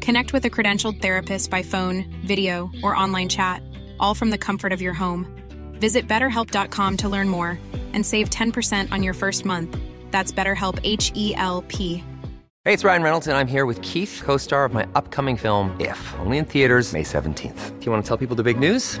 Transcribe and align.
Connect 0.00 0.32
with 0.32 0.44
a 0.44 0.50
credentialed 0.50 1.00
therapist 1.02 1.50
by 1.50 1.62
phone, 1.62 2.04
video, 2.24 2.70
or 2.82 2.96
online 2.96 3.28
chat, 3.28 3.62
all 3.98 4.14
from 4.14 4.30
the 4.30 4.38
comfort 4.38 4.72
of 4.72 4.80
your 4.80 4.94
home. 4.94 5.26
Visit 5.74 6.08
betterhelp.com 6.08 6.96
to 6.98 7.08
learn 7.08 7.28
more 7.28 7.58
and 7.92 8.04
save 8.04 8.30
10% 8.30 8.92
on 8.92 9.02
your 9.02 9.14
first 9.14 9.44
month. 9.44 9.76
That's 10.10 10.32
BetterHelp 10.32 10.78
H 10.84 11.12
E 11.14 11.34
L 11.36 11.62
P. 11.68 12.04
Hey, 12.64 12.74
it's 12.74 12.84
Ryan 12.84 13.02
Reynolds, 13.02 13.26
and 13.26 13.36
I'm 13.36 13.46
here 13.46 13.64
with 13.64 13.80
Keith, 13.80 14.20
co 14.24 14.36
star 14.36 14.64
of 14.64 14.74
my 14.74 14.86
upcoming 14.94 15.36
film, 15.36 15.74
If, 15.80 16.14
only 16.18 16.38
in 16.38 16.44
theaters, 16.44 16.92
May 16.92 17.02
17th. 17.02 17.78
Do 17.78 17.86
you 17.86 17.92
want 17.92 18.04
to 18.04 18.08
tell 18.08 18.18
people 18.18 18.36
the 18.36 18.42
big 18.42 18.58
news? 18.58 19.00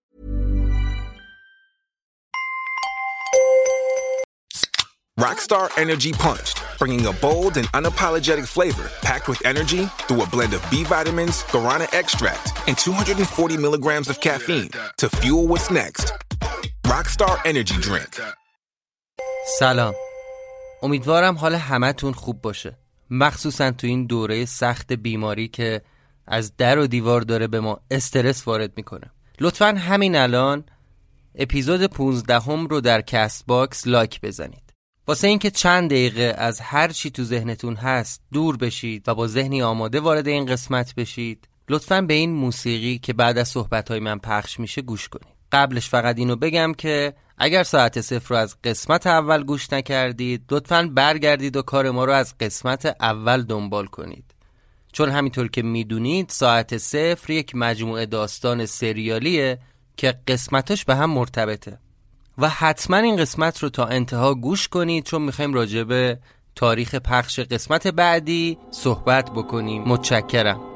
Rockstar 5.19 5.69
Energy 5.77 6.13
Punched, 6.13 6.63
bringing 6.79 7.05
a 7.05 7.11
bold 7.11 7.57
and 7.57 7.67
unapologetic 7.73 8.47
flavor 8.47 8.89
packed 9.01 9.27
with 9.27 9.45
energy 9.45 9.85
through 10.07 10.23
a 10.23 10.25
blend 10.25 10.53
of 10.53 10.61
B 10.71 10.83
vitamins, 10.85 11.43
guarana 11.51 11.87
extract, 11.93 12.53
and 12.67 12.77
240 12.77 13.57
milligrams 13.57 14.07
of 14.09 14.21
caffeine 14.21 14.69
to 14.97 15.09
fuel 15.09 15.47
what's 15.47 15.69
next. 15.69 16.13
Rockstar 16.85 17.39
Energy 17.45 17.75
Drink. 17.81 18.21
سلام 19.59 19.93
امیدوارم 20.83 21.35
حال 21.35 21.55
همتون 21.55 22.13
خوب 22.13 22.41
باشه 22.41 22.77
مخصوصا 23.09 23.71
تو 23.71 23.87
این 23.87 24.05
دوره 24.05 24.45
سخت 24.45 24.93
بیماری 24.93 25.47
که 25.47 25.81
از 26.27 26.57
در 26.57 26.79
و 26.79 26.87
دیوار 26.87 27.21
داره 27.21 27.47
به 27.47 27.59
ما 27.59 27.79
استرس 27.91 28.47
وارد 28.47 28.71
می‌کنه 28.77 29.11
لطفا 29.39 29.67
همین 29.67 30.15
الان 30.15 30.63
اپیزود 31.35 31.85
15 31.85 32.39
هم 32.39 32.67
رو 32.67 32.81
در 32.81 33.01
Castbox 33.01 33.87
لایک 33.87 34.21
بزنید 34.21 34.70
واسه 35.07 35.27
اینکه 35.27 35.51
چند 35.51 35.89
دقیقه 35.89 36.35
از 36.37 36.59
هر 36.59 36.87
چی 36.87 37.11
تو 37.11 37.23
ذهنتون 37.23 37.75
هست 37.75 38.21
دور 38.33 38.57
بشید 38.57 39.03
و 39.07 39.15
با 39.15 39.27
ذهنی 39.27 39.61
آماده 39.61 39.99
وارد 39.99 40.27
این 40.27 40.45
قسمت 40.45 40.95
بشید 40.95 41.47
لطفا 41.69 42.01
به 42.01 42.13
این 42.13 42.31
موسیقی 42.31 42.97
که 42.97 43.13
بعد 43.13 43.37
از 43.37 43.47
صحبت 43.47 43.91
من 43.91 44.19
پخش 44.19 44.59
میشه 44.59 44.81
گوش 44.81 45.09
کنید. 45.09 45.35
قبلش 45.51 45.89
فقط 45.89 46.17
اینو 46.17 46.35
بگم 46.35 46.73
که 46.77 47.13
اگر 47.37 47.63
ساعت 47.63 48.01
صفر 48.01 48.29
رو 48.29 48.35
از 48.35 48.55
قسمت 48.63 49.07
اول 49.07 49.43
گوش 49.43 49.73
نکردید 49.73 50.45
لطفا 50.51 50.89
برگردید 50.93 51.55
و 51.55 51.61
کار 51.61 51.91
ما 51.91 52.05
رو 52.05 52.13
از 52.13 52.37
قسمت 52.37 52.95
اول 52.99 53.43
دنبال 53.43 53.85
کنید. 53.85 54.35
چون 54.91 55.09
همینطور 55.09 55.47
که 55.47 55.61
می‌دونید 55.61 56.29
ساعت 56.29 56.77
صفر 56.77 57.31
یک 57.31 57.55
مجموعه 57.55 58.05
داستان 58.05 58.65
سریالیه 58.65 59.59
که 59.97 60.13
قسمتش 60.27 60.85
به 60.85 60.95
هم 60.95 61.09
مرتبطه. 61.09 61.79
و 62.41 62.49
حتما 62.49 62.97
این 62.97 63.15
قسمت 63.17 63.63
رو 63.63 63.69
تا 63.69 63.85
انتها 63.85 64.33
گوش 64.33 64.67
کنید 64.67 65.03
چون 65.03 65.21
می‌خوایم 65.21 65.53
راجع 65.53 65.83
به 65.83 66.19
تاریخ 66.55 66.95
پخش 66.95 67.39
قسمت 67.39 67.87
بعدی 67.87 68.57
صحبت 68.71 69.31
بکنیم. 69.31 69.83
متشکرم. 69.83 70.70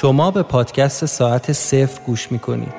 شما 0.00 0.30
به 0.30 0.42
پادکست 0.42 1.06
ساعت 1.06 1.52
صفر 1.52 2.02
گوش 2.06 2.32
می‌کنید. 2.32 2.74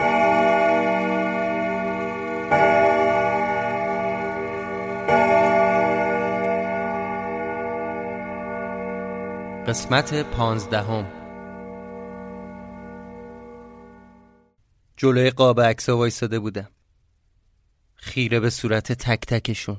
قسمت 9.68 10.14
پانزدهم. 10.14 11.06
جلوی 14.98 15.30
قاب 15.30 15.62
عکسا 15.62 15.98
وایساده 15.98 16.40
بودم. 16.40 16.68
خیره 17.96 18.40
به 18.40 18.50
صورت 18.50 18.92
تک 18.92 19.26
تکشون. 19.26 19.78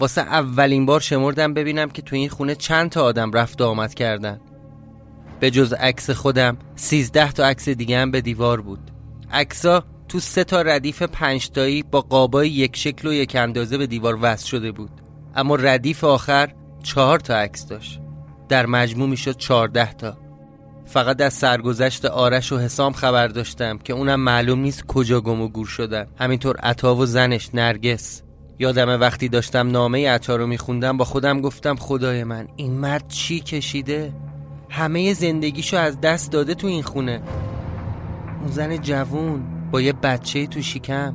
واسه 0.00 0.20
اولین 0.20 0.86
بار 0.86 1.00
شمردم 1.00 1.54
ببینم 1.54 1.90
که 1.90 2.02
تو 2.02 2.16
این 2.16 2.28
خونه 2.28 2.54
چند 2.54 2.90
تا 2.90 3.04
آدم 3.04 3.32
رفت 3.32 3.60
و 3.60 3.64
آمد 3.64 3.94
کردن. 3.94 4.40
به 5.40 5.50
جز 5.50 5.72
عکس 5.72 6.10
خودم 6.10 6.56
سیزده 6.76 7.32
تا 7.32 7.44
عکس 7.44 7.68
دیگه 7.68 7.98
هم 7.98 8.10
به 8.10 8.20
دیوار 8.20 8.60
بود. 8.60 8.90
عکسا 9.32 9.84
تو 10.08 10.20
سه 10.20 10.44
تا 10.44 10.62
ردیف 10.62 11.02
پنجتایی 11.02 11.82
با 11.82 12.00
قابای 12.00 12.48
یک 12.50 12.76
شکل 12.76 13.08
و 13.08 13.12
یک 13.12 13.36
اندازه 13.36 13.78
به 13.78 13.86
دیوار 13.86 14.18
وصل 14.22 14.46
شده 14.46 14.72
بود. 14.72 14.90
اما 15.36 15.56
ردیف 15.56 16.04
آخر 16.04 16.52
چهار 16.82 17.20
تا 17.20 17.36
عکس 17.36 17.66
داشت. 17.66 18.00
در 18.48 18.66
مجموع 18.66 19.08
می‌شد 19.08 19.36
چهارده 19.36 19.92
تا. 19.92 20.18
فقط 20.86 21.20
از 21.20 21.34
سرگذشت 21.34 22.04
آرش 22.04 22.52
و 22.52 22.58
حسام 22.58 22.92
خبر 22.92 23.28
داشتم 23.28 23.78
که 23.78 23.92
اونم 23.92 24.20
معلوم 24.20 24.60
نیست 24.60 24.86
کجا 24.86 25.20
گم 25.20 25.40
و 25.40 25.48
گور 25.48 25.66
شدن. 25.66 26.06
همینطور 26.18 26.56
عطا 26.56 26.96
و 26.96 27.06
زنش 27.06 27.50
نرگس. 27.54 28.22
یادم 28.58 29.00
وقتی 29.00 29.28
داشتم 29.28 29.70
نامه 29.70 30.10
عطا 30.10 30.36
رو 30.36 30.46
میخوندم 30.46 30.96
با 30.96 31.04
خودم 31.04 31.40
گفتم 31.40 31.76
خدای 31.76 32.24
من 32.24 32.48
این 32.56 32.72
مرد 32.72 33.08
چی 33.08 33.40
کشیده؟ 33.40 34.12
همه 34.72 35.14
زندگیشو 35.14 35.76
از 35.76 36.00
دست 36.00 36.32
داده 36.32 36.54
تو 36.54 36.66
این 36.66 36.82
خونه. 36.82 37.22
اون 38.40 38.50
زن 38.50 38.76
جوون 38.76 39.42
با 39.70 39.80
یه 39.80 39.92
بچه 39.92 40.46
تو 40.46 40.62
شکم. 40.62 41.14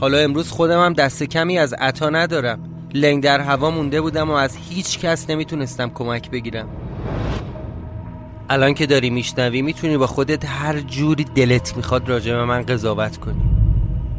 حالا 0.00 0.18
امروز 0.18 0.50
خودم 0.50 0.84
هم 0.84 0.92
دست 0.92 1.22
کمی 1.22 1.58
از 1.58 1.72
عطا 1.72 2.10
ندارم. 2.10 2.58
لنگ 2.94 3.22
در 3.22 3.40
هوا 3.40 3.70
مونده 3.70 4.00
بودم 4.00 4.30
و 4.30 4.32
از 4.32 4.56
هیچ 4.70 4.98
کس 4.98 5.30
نمی‌تونستم 5.30 5.90
کمک 5.90 6.30
بگیرم. 6.30 6.68
الان 8.50 8.74
که 8.74 8.86
داری 8.86 9.10
میشنوی 9.10 9.62
می‌تونی 9.62 9.96
با 9.96 10.06
خودت 10.06 10.44
هر 10.44 10.80
جوری 10.80 11.24
دلت 11.24 11.76
می‌خواد 11.76 12.08
راجع 12.08 12.36
به 12.36 12.44
من 12.44 12.62
قضاوت 12.62 13.16
کنی. 13.16 13.42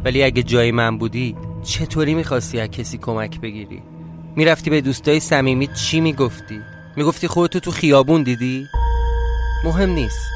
ولی 0.06 0.24
اگه 0.24 0.44
جای 0.44 0.72
من 0.72 0.98
بودی 0.98 1.36
چطوری 1.64 2.14
می‌خواستی 2.14 2.60
از 2.60 2.70
کسی 2.70 2.98
کمک 2.98 3.42
بگیری؟ 3.42 3.82
می‌رفتی 4.36 4.70
به 4.70 4.82
دوستای 4.82 5.20
صمیمی 5.20 5.68
چی 5.68 6.02
می‌گفتی؟ 6.02 6.60
می‌گفتی 7.00 7.28
خودتو 7.28 7.60
تو 7.60 7.72
خیابون 7.72 8.24
دیدی؟ 8.24 8.68
مهم 9.64 9.90
نیست. 9.90 10.32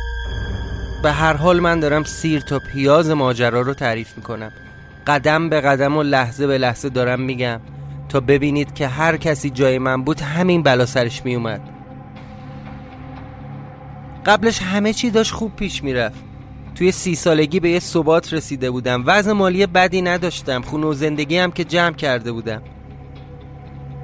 به 1.03 1.11
هر 1.11 1.33
حال 1.33 1.59
من 1.59 1.79
دارم 1.79 2.03
سیر 2.03 2.41
تا 2.41 2.59
پیاز 2.59 3.09
ماجرا 3.09 3.61
رو 3.61 3.73
تعریف 3.73 4.17
می‌کنم. 4.17 4.51
قدم 5.07 5.49
به 5.49 5.61
قدم 5.61 5.97
و 5.97 6.03
لحظه 6.03 6.47
به 6.47 6.57
لحظه 6.57 6.89
دارم 6.89 7.21
میگم 7.21 7.59
تا 8.09 8.19
ببینید 8.19 8.73
که 8.73 8.87
هر 8.87 9.17
کسی 9.17 9.49
جای 9.49 9.77
من 9.77 10.03
بود 10.03 10.21
همین 10.21 10.63
بلا 10.63 10.85
سرش 10.85 11.25
میومد 11.25 11.61
قبلش 14.25 14.61
همه 14.61 14.93
چی 14.93 15.09
داشت 15.09 15.31
خوب 15.31 15.55
پیش 15.55 15.83
می‌رفت. 15.83 16.19
توی 16.75 16.91
سی 16.91 17.15
سالگی 17.15 17.59
به 17.59 17.69
یه 17.69 17.79
ثبات 17.79 18.33
رسیده 18.33 18.71
بودم. 18.71 19.03
وضع 19.05 19.31
مالی 19.31 19.65
بدی 19.65 20.01
نداشتم. 20.01 20.61
خونه 20.61 20.87
و 20.87 20.93
زندگی 20.93 21.37
هم 21.37 21.51
که 21.51 21.63
جمع 21.63 21.95
کرده 21.95 22.31
بودم. 22.31 22.61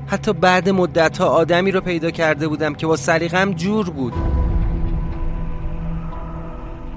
حتی 0.10 0.34
بعد 0.34 0.70
مدت 0.70 1.18
ها 1.18 1.26
آدمی 1.26 1.72
رو 1.72 1.82
پیدا 1.82 2.12
کرده 2.12 2.48
بودم 2.48 2.74
که 2.74 2.88
با 2.88 2.96
سلیقم 2.96 3.54
جور 3.54 3.90
بود. 3.90 4.14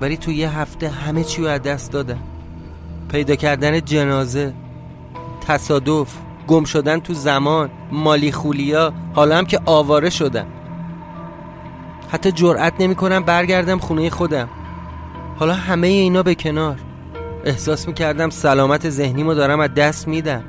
ولی 0.00 0.16
توی 0.16 0.34
یه 0.34 0.58
هفته 0.58 0.88
همه 0.88 1.24
چی 1.24 1.42
رو 1.42 1.48
از 1.48 1.62
دست 1.62 1.92
دادم 1.92 2.22
پیدا 3.08 3.36
کردن 3.36 3.80
جنازه 3.80 4.52
تصادف 5.46 6.14
گم 6.46 6.64
شدن 6.64 7.00
تو 7.00 7.14
زمان 7.14 7.70
مالی 7.92 8.32
خولیا 8.32 8.92
حالا 9.14 9.38
هم 9.38 9.44
که 9.44 9.60
آواره 9.66 10.10
شدم 10.10 10.46
حتی 12.12 12.32
جرأت 12.32 12.72
نمی 12.80 12.94
کنم 12.94 13.22
برگردم 13.22 13.78
خونه 13.78 14.10
خودم. 14.10 14.48
حالا 15.36 15.54
همه 15.54 15.86
اینا 15.86 16.22
به 16.22 16.34
کنار. 16.34 16.78
احساس 17.44 17.88
می 17.88 17.94
کردم 17.94 18.30
سلامت 18.30 18.90
ذهنیمو 18.90 19.34
دارم 19.34 19.60
از 19.60 19.74
دست 19.74 20.08
میدم. 20.08 20.44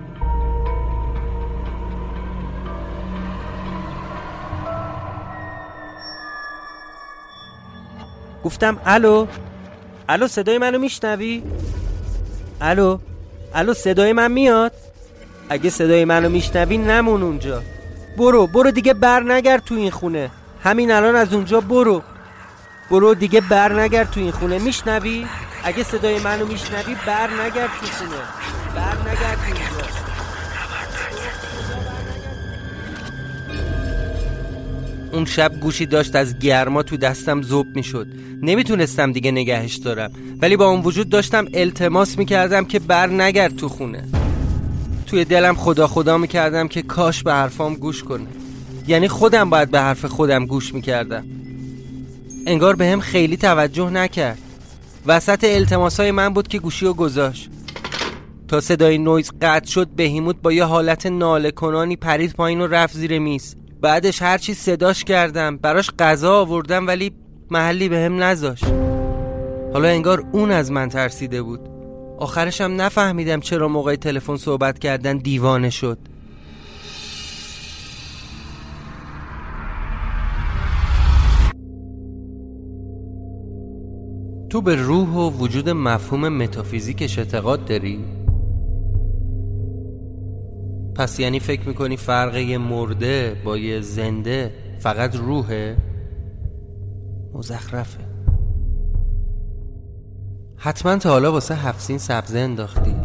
گفتم 8.44 8.78
الو؟ 8.86 9.28
الو 10.10 10.28
صدای 10.28 10.58
منو 10.58 10.80
میشنوی؟ 10.80 11.44
الو؟ 12.62 13.00
الو 13.54 13.74
صدای 13.74 14.14
من 14.14 14.32
میاد؟ 14.32 14.72
اگه 15.50 15.70
صدای 15.70 16.06
منو 16.06 16.30
میشنوی 16.30 16.78
نمون 16.78 17.22
اونجا. 17.24 17.62
برو 18.18 18.48
برو 18.48 18.72
دیگه 18.72 18.94
بر 18.94 19.24
نگرد 19.24 19.64
تو 19.64 19.76
این 19.76 19.92
خونه. 19.92 20.32
همین 20.64 20.92
الان 20.92 21.16
از 21.16 21.34
اونجا 21.34 21.62
برو. 21.62 22.02
برو 22.92 23.14
دیگه 23.14 23.42
بر 23.42 23.82
نگرد 23.82 24.12
تو 24.12 24.20
این 24.20 24.32
خونه. 24.32 24.60
میشنوی؟ 24.60 25.26
اگه 25.64 25.84
صدای 25.84 26.20
منو 26.20 26.46
میشنوی 26.46 26.96
بر 27.08 27.30
نگرد 27.30 27.70
تو 27.80 27.86
خونه. 27.86 28.22
بر 28.76 29.12
نگرد 29.12 29.38
اینجا. 29.46 29.83
اون 35.14 35.26
شب 35.26 35.60
گوشی 35.60 35.86
داشت 35.86 36.16
از 36.16 36.40
گرما 36.40 36.84
تو 36.84 36.98
دستم 36.98 37.42
زوب 37.42 37.68
می‌شد. 37.76 38.08
نمی‌تونستم 38.42 39.12
دیگه 39.12 39.32
نگهش 39.32 39.76
دارم. 39.76 40.12
ولی 40.42 40.58
با 40.58 40.70
اون 40.70 40.82
وجود 40.82 41.10
داشتم 41.10 41.46
التماس 41.54 42.18
می‌کردم 42.18 42.66
که 42.66 42.80
بر 42.80 43.08
نگرد 43.08 43.56
تو 43.56 43.70
خونه. 43.70 44.04
توی 45.08 45.26
دلم 45.26 45.56
خدا 45.56 45.88
خدا 45.88 46.18
می‌کردم 46.18 46.68
که 46.68 46.82
کاش 46.82 47.24
به 47.24 47.34
حرفام 47.34 47.74
گوش 47.76 48.04
کنه. 48.04 48.28
یعنی 48.88 49.08
خودم 49.08 49.50
باید 49.50 49.72
به 49.72 49.80
حرف 49.80 50.06
خودم 50.06 50.46
گوش 50.46 50.74
می‌کردم. 50.74 51.26
انگار 52.48 52.76
به 52.76 52.88
هم 52.88 53.00
خیلی 53.00 53.38
توجه 53.38 53.90
نکرد. 53.90 54.38
وسط 55.06 55.44
التماس 55.44 56.00
های 56.00 56.12
من 56.12 56.30
بود 56.30 56.48
که 56.48 56.60
گوشی 56.60 56.86
رو 56.86 56.94
گذاشت. 56.94 57.50
تا 58.48 58.62
صدای 58.62 58.98
نویز 58.98 59.32
قطع 59.42 59.68
شد 59.68 59.88
بهیموت 59.88 60.36
با 60.42 60.52
یه 60.52 60.64
حالت 60.64 61.06
ناله 61.06 61.52
کنانی 61.52 61.96
پرید 61.96 62.34
پایین 62.34 62.62
و 62.62 62.68
رفت 62.68 62.96
زیر 62.96 63.20
میز. 63.20 63.56
بعدش 63.84 64.22
هرچی 64.22 64.54
صداش 64.54 65.04
کردم 65.04 65.58
براش 65.58 65.92
غذا 66.00 66.40
آوردم 66.40 66.88
ولی 66.88 67.12
محلی 67.52 67.90
به 67.90 68.00
هم 68.00 68.24
نذاشت. 68.24 68.66
حالا 69.74 69.88
انگار 69.88 70.24
اون 70.32 70.52
از 70.52 70.72
من 70.72 70.90
ترسیده 70.90 71.42
بود. 71.42 71.60
آخرشم 72.20 72.74
نفهمیدم 72.78 73.40
چرا 73.40 73.68
موقع 73.68 73.96
تلفن 73.96 74.38
صحبت 74.38 74.80
کردن 74.80 75.18
دیوانه 75.18 75.70
شد. 75.70 75.98
تو 84.50 84.62
به 84.62 84.76
روح 84.76 85.10
و 85.10 85.30
وجود 85.30 85.70
مفهوم 85.70 86.30
متافیزیکش 86.30 87.20
اعتقاد 87.20 87.66
داری؟ 87.66 88.23
پس 90.96 91.20
یعنی 91.20 91.40
فکر 91.40 91.68
می‌کنی 91.68 91.98
فرق 91.98 92.36
یه 92.36 92.58
مرده 92.58 93.42
با 93.46 93.58
یه 93.58 93.82
زنده 93.82 94.54
فقط 94.80 95.16
روحه؟ 95.16 95.78
مزخرفه. 97.34 98.00
حتما 100.58 100.98
تا 100.98 101.10
حالا 101.10 101.32
واسه 101.32 101.56
هفسین 101.56 101.98
سبزه 101.98 102.40
انداختی. 102.40 102.96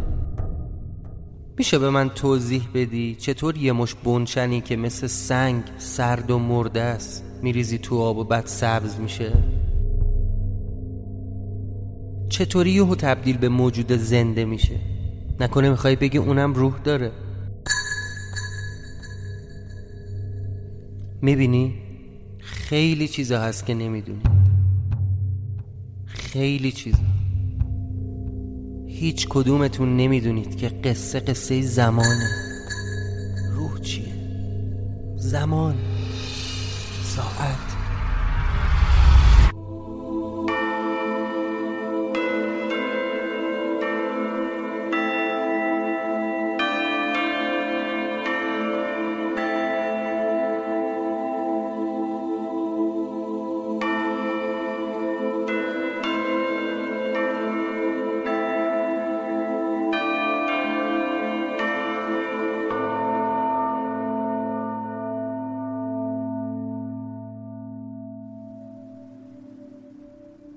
میشه 1.58 1.78
به 1.78 1.90
من 1.90 2.08
توضیح 2.08 2.68
بدی 2.74 3.14
چطور 3.14 3.56
یه 3.56 3.72
مش 3.72 3.94
بنچنی 3.94 4.60
که 4.60 4.76
مثل 4.76 5.06
سنگ 5.06 5.62
سرد 5.78 6.30
و 6.30 6.38
مرده 6.38 6.80
است؟ 6.80 7.24
میریزی 7.42 7.78
تو 7.78 7.98
آب 7.98 8.18
و 8.18 8.24
بعد 8.24 8.46
سبز 8.46 9.00
میشه؟ 9.00 9.32
چطوری 12.28 12.70
یهو 12.70 12.94
تبدیل 12.94 13.38
به 13.38 13.48
موجود 13.48 13.92
زنده 13.92 14.44
میشه؟ 14.44 14.76
نکنه 15.40 15.70
می‌خوای 15.70 15.96
بگی 15.96 16.18
اونم 16.18 16.54
روح 16.54 16.74
داره. 16.84 17.12
می‌بینی؟ 21.22 21.74
خیلی 22.38 23.08
چیزا 23.08 23.40
هست 23.40 23.66
که 23.66 23.74
نمی‌دونی. 23.74 24.22
خیلی 26.06 26.72
چیزا. 26.72 26.98
هیچ 28.86 29.26
کدومتون 29.28 29.96
نمی‌دونید 29.96 30.56
که 30.56 30.68
قصه 30.68 31.20
قصه 31.20 31.62
زمانه. 31.62 32.30
روح 33.54 33.80
چیه؟ 33.80 34.14
زمان. 35.16 35.74
ساعت. 37.02 37.67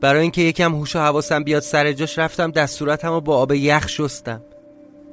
برای 0.02 0.22
اینکه 0.22 0.42
یکم 0.42 0.76
هوش 0.76 0.96
و 0.96 1.00
حواسم 1.00 1.44
بیاد 1.44 1.62
سر 1.62 1.92
جاش 1.92 2.20
رفتم 2.20 2.52
دستورتم 2.52 3.12
و 3.12 3.22
با 3.22 3.38
آب 3.38 3.52
یخ 3.52 3.88
شستم. 3.88 4.42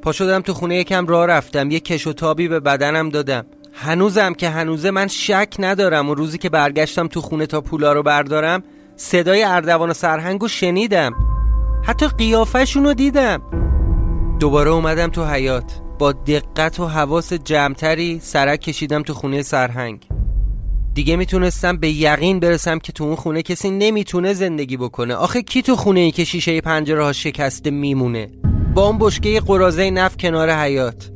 پا 0.03 0.13
شدم 0.13 0.41
تو 0.41 0.55
خونه 0.55 0.77
یکم 0.77 1.07
راه 1.07 1.27
رفتم. 1.27 1.71
یه 1.71 1.81
کش 1.81 2.07
و 2.07 2.13
تابی 2.13 2.49
به 2.49 2.61
بدنم 2.61 3.09
دادم. 3.09 3.47
هنوزم 3.73 4.35
که 4.35 4.49
هنوزه 4.49 4.91
من 4.91 5.07
شک 5.07 5.55
ندارم 5.59 6.11
و 6.11 6.15
روزی 6.15 6.39
که 6.39 6.49
برگشتم 6.49 7.07
تو 7.09 7.21
خونه 7.21 7.47
تا 7.47 7.61
پولا 7.61 7.93
رو 7.93 8.03
بردارم 8.03 8.63
صدای 8.97 9.43
اردوان 9.43 9.91
و 9.91 9.95
سرهنگو 9.95 10.49
شنیدم. 10.49 11.15
حتی 11.85 12.09
قیافشون 12.09 12.85
رو 12.85 12.95
دیدم. 12.95 13.43
دوباره 14.41 14.71
اومدم 14.71 15.09
تو 15.09 15.25
حیات 15.25 15.81
با 15.99 16.13
دقت 16.13 16.81
و 16.81 16.87
حواس 16.87 17.33
جمعتری 17.33 18.21
سرک 18.23 18.61
کشیدم 18.61 19.03
تو 19.03 19.15
خونه 19.15 19.43
سرهنگ. 19.43 20.18
دیگه 20.99 21.17
می‌تونستم 21.17 21.77
به 21.77 21.91
یقین 21.91 22.41
برسم 22.41 22.79
که 22.79 22.93
تو 22.93 23.05
اون 23.05 23.17
خونه 23.17 23.43
کسی 23.43 23.71
نمی‌تونه 23.71 24.35
زندگی 24.35 24.77
بکنه. 24.77 25.15
آخه 25.15 25.43
کی 25.43 25.63
تو 25.63 25.77
خونه 25.77 26.01
ای 26.01 26.11
که 26.11 26.25
شیشه 26.25 26.61
پنجره 26.61 27.05
ها 27.05 27.13
شکسته 27.13 27.71
میمونه؟ 27.71 28.31
با 28.75 28.87
اون 28.87 28.99
بشکه 28.99 29.41
قرازه 29.41 29.91
نف 29.91 30.17
کنار 30.17 30.51
حیات 30.51 31.11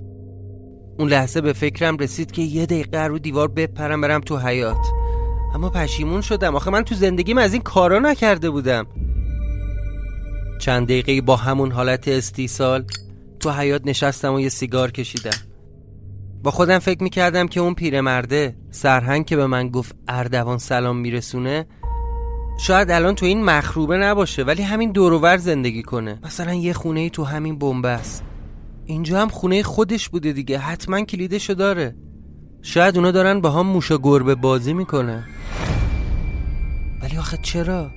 اون 0.99 1.09
لحظه 1.09 1.41
به 1.41 1.53
فکرم 1.53 1.97
رسید 1.97 2.31
که 2.31 2.43
یه 2.43 2.67
دقیقه 2.67 2.99
رو 2.99 3.19
دیوار 3.19 3.49
بپرم 3.49 4.01
برم 4.01 4.21
تو 4.21 4.39
حیات 4.39 4.87
اما 5.55 5.71
پشیمون 5.71 6.21
شدم. 6.21 6.57
آخه 6.57 6.71
من 6.71 6.83
تو 6.83 6.95
زندگیم 6.95 7.39
از 7.39 7.53
این 7.53 7.62
کارا 7.62 7.99
نکرده 7.99 8.51
بودم. 8.51 8.87
چند 10.59 10.87
دقیقه 10.87 11.21
با 11.21 11.37
همون 11.37 11.73
حالت 11.73 12.09
استیصال 12.09 12.85
تو 13.41 13.51
حیات 13.51 13.83
نشستم 13.85 14.35
و 14.35 14.41
یه 14.41 14.49
سیگار 14.49 14.91
کشیدم. 14.91 15.51
با 16.42 16.50
خودم 16.50 16.78
فکر 16.78 17.02
می‌کردم 17.02 17.46
که 17.46 17.61
اون 17.61 17.75
پیرمرده 17.75 18.56
سرهنگ 18.70 19.25
که 19.25 19.37
به 19.37 19.46
من 19.46 19.68
گفت 19.68 19.96
اردوان 20.08 20.58
سلام 20.58 20.96
میرسونه 20.96 21.66
شاید 22.58 22.90
الان 22.90 23.14
تو 23.14 23.26
این 23.26 23.44
مخروبه 23.44 23.96
نباشه 23.96 24.42
ولی 24.42 24.62
همین 24.62 24.92
دورور 24.92 25.37
زندگی 25.37 25.82
کنه 25.82 26.18
مثلا 26.25 26.54
یه 26.54 26.72
خونه 26.72 27.00
ای 27.00 27.11
تو 27.11 27.25
همین 27.25 27.58
بنبست 27.58 28.25
اینجا 28.84 29.20
هم 29.20 29.28
خونه 29.28 29.62
خودش 29.62 30.08
بوده 30.08 30.32
دیگه 30.32 30.58
حتما 30.58 31.00
کلیدشو 31.00 31.54
داره 31.54 31.96
شاید 32.62 32.96
اونا 32.96 33.11
دارن 33.11 33.40
با 33.40 33.50
هم 33.50 33.66
موشا 33.66 33.99
گربه 33.99 34.34
بازی 34.34 34.72
می‌کنه 34.72 35.25
ولی 37.02 37.18
آخه 37.18 37.38
چرا؟ 37.42 37.90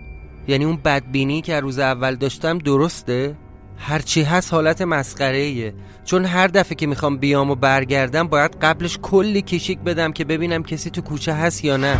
یعنی 0.47 0.65
اون 0.65 0.75
بدبینی 0.85 1.41
که 1.41 1.59
روز 1.59 1.79
اول 1.79 2.15
داشتم 2.15 2.57
درسته؟ 2.57 3.35
هرچی 3.77 4.23
هست 4.23 4.53
حالت 4.53 4.81
مسخره 4.81 5.37
ایه 5.37 5.73
چون 6.05 6.25
هر 6.25 6.47
دفعه 6.47 6.75
که 6.75 6.87
می‌خوام 6.87 7.17
بیام 7.17 7.51
و 7.51 7.55
برگردم 7.55 8.27
باید 8.27 8.57
قبلش 8.61 8.99
کلی 9.01 9.41
کشیک 9.41 9.79
بدم 9.79 10.11
که 10.11 10.25
ببینم 10.25 10.63
کسی 10.63 10.89
تو 10.89 11.01
کوچه 11.01 11.33
هست 11.33 11.65
یا 11.65 11.77
نه. 11.77 11.97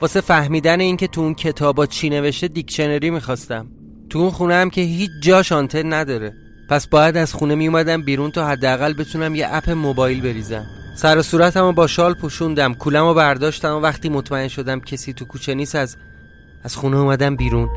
واسه 0.00 0.20
فهمیدن 0.20 0.80
اینکه 0.80 1.06
تو 1.06 1.20
اون 1.20 1.34
کتابا 1.34 1.86
چی 1.86 2.10
نوشته 2.10 2.48
دیکشنری 2.48 3.10
می‌خواستم. 3.10 3.66
تو 4.10 4.18
اون 4.18 4.30
خونه 4.30 4.54
هم 4.54 4.70
که 4.70 4.80
هیچ 4.80 5.10
جاش 5.22 5.52
آنتن 5.52 5.92
نداره. 5.92 6.34
پس 6.70 6.86
باید 6.86 7.16
از 7.16 7.34
خونه 7.34 7.54
میومدم 7.54 8.02
بیرون 8.02 8.30
تا 8.30 8.46
حداقل 8.46 8.92
بتونم 8.92 9.34
یه 9.34 9.48
اپ 9.50 9.70
موبایل 9.70 10.20
بریزم. 10.20 10.66
سر 10.96 11.18
و 11.18 11.22
صورتمو 11.22 11.72
با 11.72 11.86
شال 11.86 12.14
پوشوندم 12.14 12.74
کولمو 12.74 13.14
برداشتم 13.14 13.76
و 13.76 13.80
وقتی 13.80 14.08
مطمئن 14.08 14.48
شدم 14.48 14.80
کسی 14.80 15.12
تو 15.12 15.24
کوچه 15.24 15.54
نیست 15.54 15.74
از 15.74 15.96
از 16.64 16.76
خونه 16.76 16.96
اومدم 16.96 17.36
بیرون. 17.36 17.68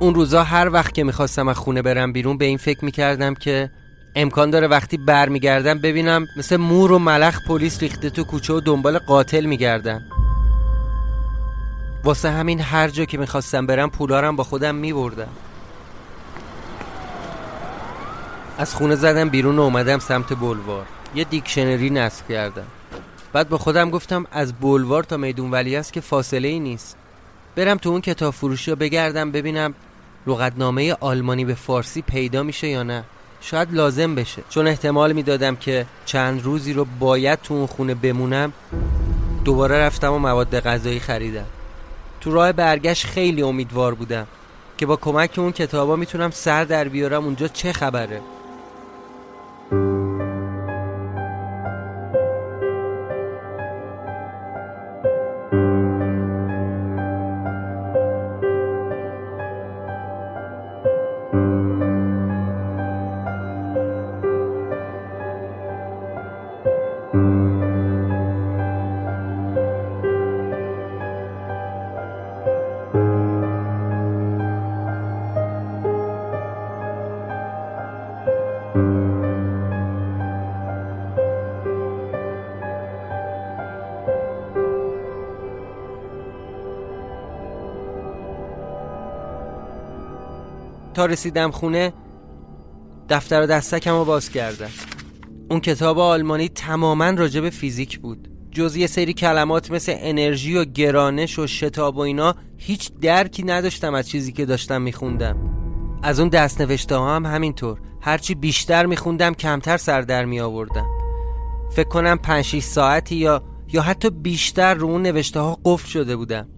اون 0.00 0.14
روزا 0.14 0.42
هر 0.42 0.70
وقت 0.72 0.94
که 0.94 1.04
می‌خواستم 1.04 1.48
از 1.48 1.56
خونه 1.56 1.82
برم 1.82 2.12
بیرون 2.12 2.38
به 2.38 2.44
این 2.44 2.58
فکر 2.58 2.84
می‌کردم 2.84 3.34
که 3.34 3.70
امکان 4.14 4.50
داره 4.50 4.66
وقتی 4.66 4.96
برمیگردم 4.96 5.78
ببینم 5.78 6.26
مثل 6.36 6.56
مور 6.56 6.92
و 6.92 6.98
ملخ 6.98 7.38
پلیس 7.48 7.80
ریخته 7.80 8.10
تو 8.10 8.24
کوچه 8.24 8.52
و 8.52 8.60
دنبال 8.60 8.98
قاتل 8.98 9.44
میگردن. 9.44 10.04
واسه 12.04 12.30
همین 12.30 12.60
هر 12.60 12.88
جا 12.88 13.04
که 13.04 13.18
می‌خواستم 13.18 13.66
برم 13.66 13.90
پولارم 13.90 14.36
با 14.36 14.44
خودم 14.44 14.74
میبردم. 14.74 15.28
از 18.58 18.74
خونه 18.74 18.94
زدم 18.94 19.28
بیرون 19.28 19.58
و 19.58 19.62
اومدم 19.62 19.98
سمت 19.98 20.38
بلوار. 20.38 20.86
یه 21.14 21.24
دیکشنری 21.24 21.90
نصب 21.90 22.28
کردم. 22.28 22.66
بعد 23.32 23.48
با 23.48 23.58
خودم 23.58 23.90
گفتم 23.90 24.26
از 24.32 24.52
بلوار 24.52 25.02
تا 25.02 25.16
میدون 25.16 25.50
ولی 25.50 25.76
است 25.76 25.92
که 25.92 26.00
فاصله 26.00 26.48
ای 26.48 26.60
نیست. 26.60 26.96
برم 27.56 27.76
تو 27.76 27.90
اون 27.90 28.00
کتاب 28.00 28.34
فروشی 28.34 28.74
بگردم 28.74 29.30
ببینم 29.30 29.74
لغتنامه 30.28 30.96
آلمانی 31.00 31.44
به 31.44 31.54
فارسی 31.54 32.02
پیدا 32.02 32.42
میشه 32.42 32.68
یا 32.68 32.82
نه؟ 32.82 33.04
شاید 33.40 33.72
لازم 33.72 34.14
بشه. 34.14 34.42
چون 34.48 34.66
احتمال 34.66 35.12
می‌دادم 35.12 35.56
که 35.56 35.86
چند 36.06 36.44
روزی 36.44 36.72
رو 36.72 36.86
باید 36.98 37.38
تو 37.42 37.54
اون 37.54 37.66
خونه 37.66 37.94
بمونم 37.94 38.52
دوباره 39.44 39.78
رفتم 39.78 40.12
و 40.12 40.18
مواد 40.18 40.60
غذایی 40.60 41.00
خریدم. 41.00 41.46
تو 42.20 42.32
راه 42.32 42.52
برگشت 42.52 43.06
خیلی 43.06 43.42
امیدوار 43.42 43.94
بودم 43.94 44.26
که 44.78 44.86
با 44.86 44.96
کمک 44.96 45.34
اون 45.38 45.52
کتابا 45.52 45.96
می‌تونم 45.96 46.30
سر 46.30 46.64
در 46.64 46.88
بیارم 46.88 47.24
اونجا 47.24 47.48
چه 47.48 47.72
خبره. 47.72 48.20
رسیدم 91.08 91.50
خونه 91.50 91.92
دفتر 93.08 93.42
و 93.42 93.46
دستکم 93.46 93.92
رو 93.92 94.04
باز 94.04 94.30
کردم. 94.30 94.70
اون 95.50 95.60
کتاب 95.60 95.98
آلمانی 95.98 96.48
تماما 96.48 97.10
راجب 97.10 97.48
فیزیک 97.48 97.98
بود. 97.98 98.28
جز 98.50 98.76
یه 98.76 98.86
سری 98.86 99.12
کلمات 99.12 99.70
مثل 99.70 99.94
انرژی 99.96 100.56
و 100.56 100.64
گرانش 100.64 101.38
و 101.38 101.46
شتاب 101.46 101.96
و 101.96 102.00
اینا 102.00 102.34
هیچ 102.56 102.92
درکی 103.00 103.42
نداشتم 103.42 103.94
از 103.94 104.08
چیزی 104.08 104.32
که 104.32 104.46
داشتم 104.46 104.82
میخوندم. 104.82 105.36
از 106.02 106.20
اون 106.20 106.28
دست 106.28 106.60
نوشته 106.60 106.96
ها 106.96 107.16
هم 107.16 107.26
همینطور. 107.26 107.80
هرچی 108.00 108.34
بیشتر 108.34 108.86
میخوندم 108.86 109.34
کمتر 109.34 109.76
سر 109.76 110.00
در 110.00 110.24
می 110.24 110.40
آوردم 110.40 110.86
فکر 111.70 111.88
کنم 111.88 112.18
5 112.18 112.60
ساعتی 112.60 113.16
یا 113.16 113.42
یا 113.72 113.82
حتی 113.82 114.10
بیشتر 114.10 114.74
رو 114.74 114.88
اون 114.88 115.02
نوشته 115.02 115.40
ها 115.40 115.58
قفل 115.64 115.88
شده 115.88 116.16
بودم. 116.16 116.48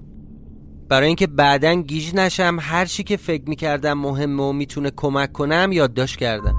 برای 0.90 1.06
اینکه 1.06 1.26
بعدا 1.26 1.74
گیج 1.74 2.14
نشم 2.14 2.56
هر 2.60 2.84
چی 2.84 3.02
که 3.02 3.16
فکر 3.16 3.42
می‌کردم 3.48 3.92
مهمه 3.92 4.42
و 4.42 4.52
می‌تونه 4.52 4.92
کمک 4.96 5.32
کنم 5.32 5.72
یادداشت 5.72 6.18
کردم. 6.18 6.54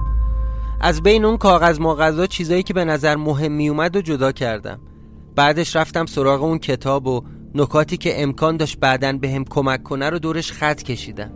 از 0.80 1.02
بین 1.02 1.24
اون 1.24 1.36
کاغذ 1.36 1.80
ماغذا 1.80 2.26
چیزایی 2.26 2.62
که 2.62 2.74
به 2.74 2.84
نظر 2.84 3.16
مهم 3.16 3.52
میومد 3.52 3.96
و 3.96 4.00
جدا 4.00 4.32
کردم. 4.32 4.80
بعدش 5.36 5.76
رفتم 5.76 6.06
سراغ 6.06 6.42
اون 6.42 6.58
کتاب 6.58 7.06
و 7.06 7.22
نکاتی 7.54 7.96
که 7.96 8.22
امکان 8.22 8.56
داشت 8.56 8.78
بعدا 8.80 9.12
به 9.12 9.30
هم 9.30 9.44
کمک 9.44 9.82
کنه 9.82 10.10
رو 10.10 10.18
دورش 10.18 10.52
خط 10.52 10.82
کشیدم. 10.82 11.32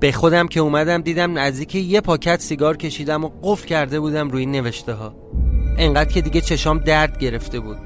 به 0.00 0.12
خودم 0.12 0.48
که 0.48 0.60
اومدم 0.60 1.02
دیدم 1.02 1.38
نزدیک 1.38 1.74
یه 1.74 2.00
پاکت 2.00 2.40
سیگار 2.40 2.76
کشیدم 2.76 3.24
و 3.24 3.30
قفل 3.42 3.66
کرده 3.66 4.00
بودم 4.00 4.30
روی 4.30 4.46
نوشته 4.46 4.92
ها 4.92 5.14
انقدر 5.78 6.12
که 6.12 6.20
دیگه 6.20 6.40
چشام 6.40 6.78
درد 6.78 7.18
گرفته 7.18 7.60
بود. 7.60 7.78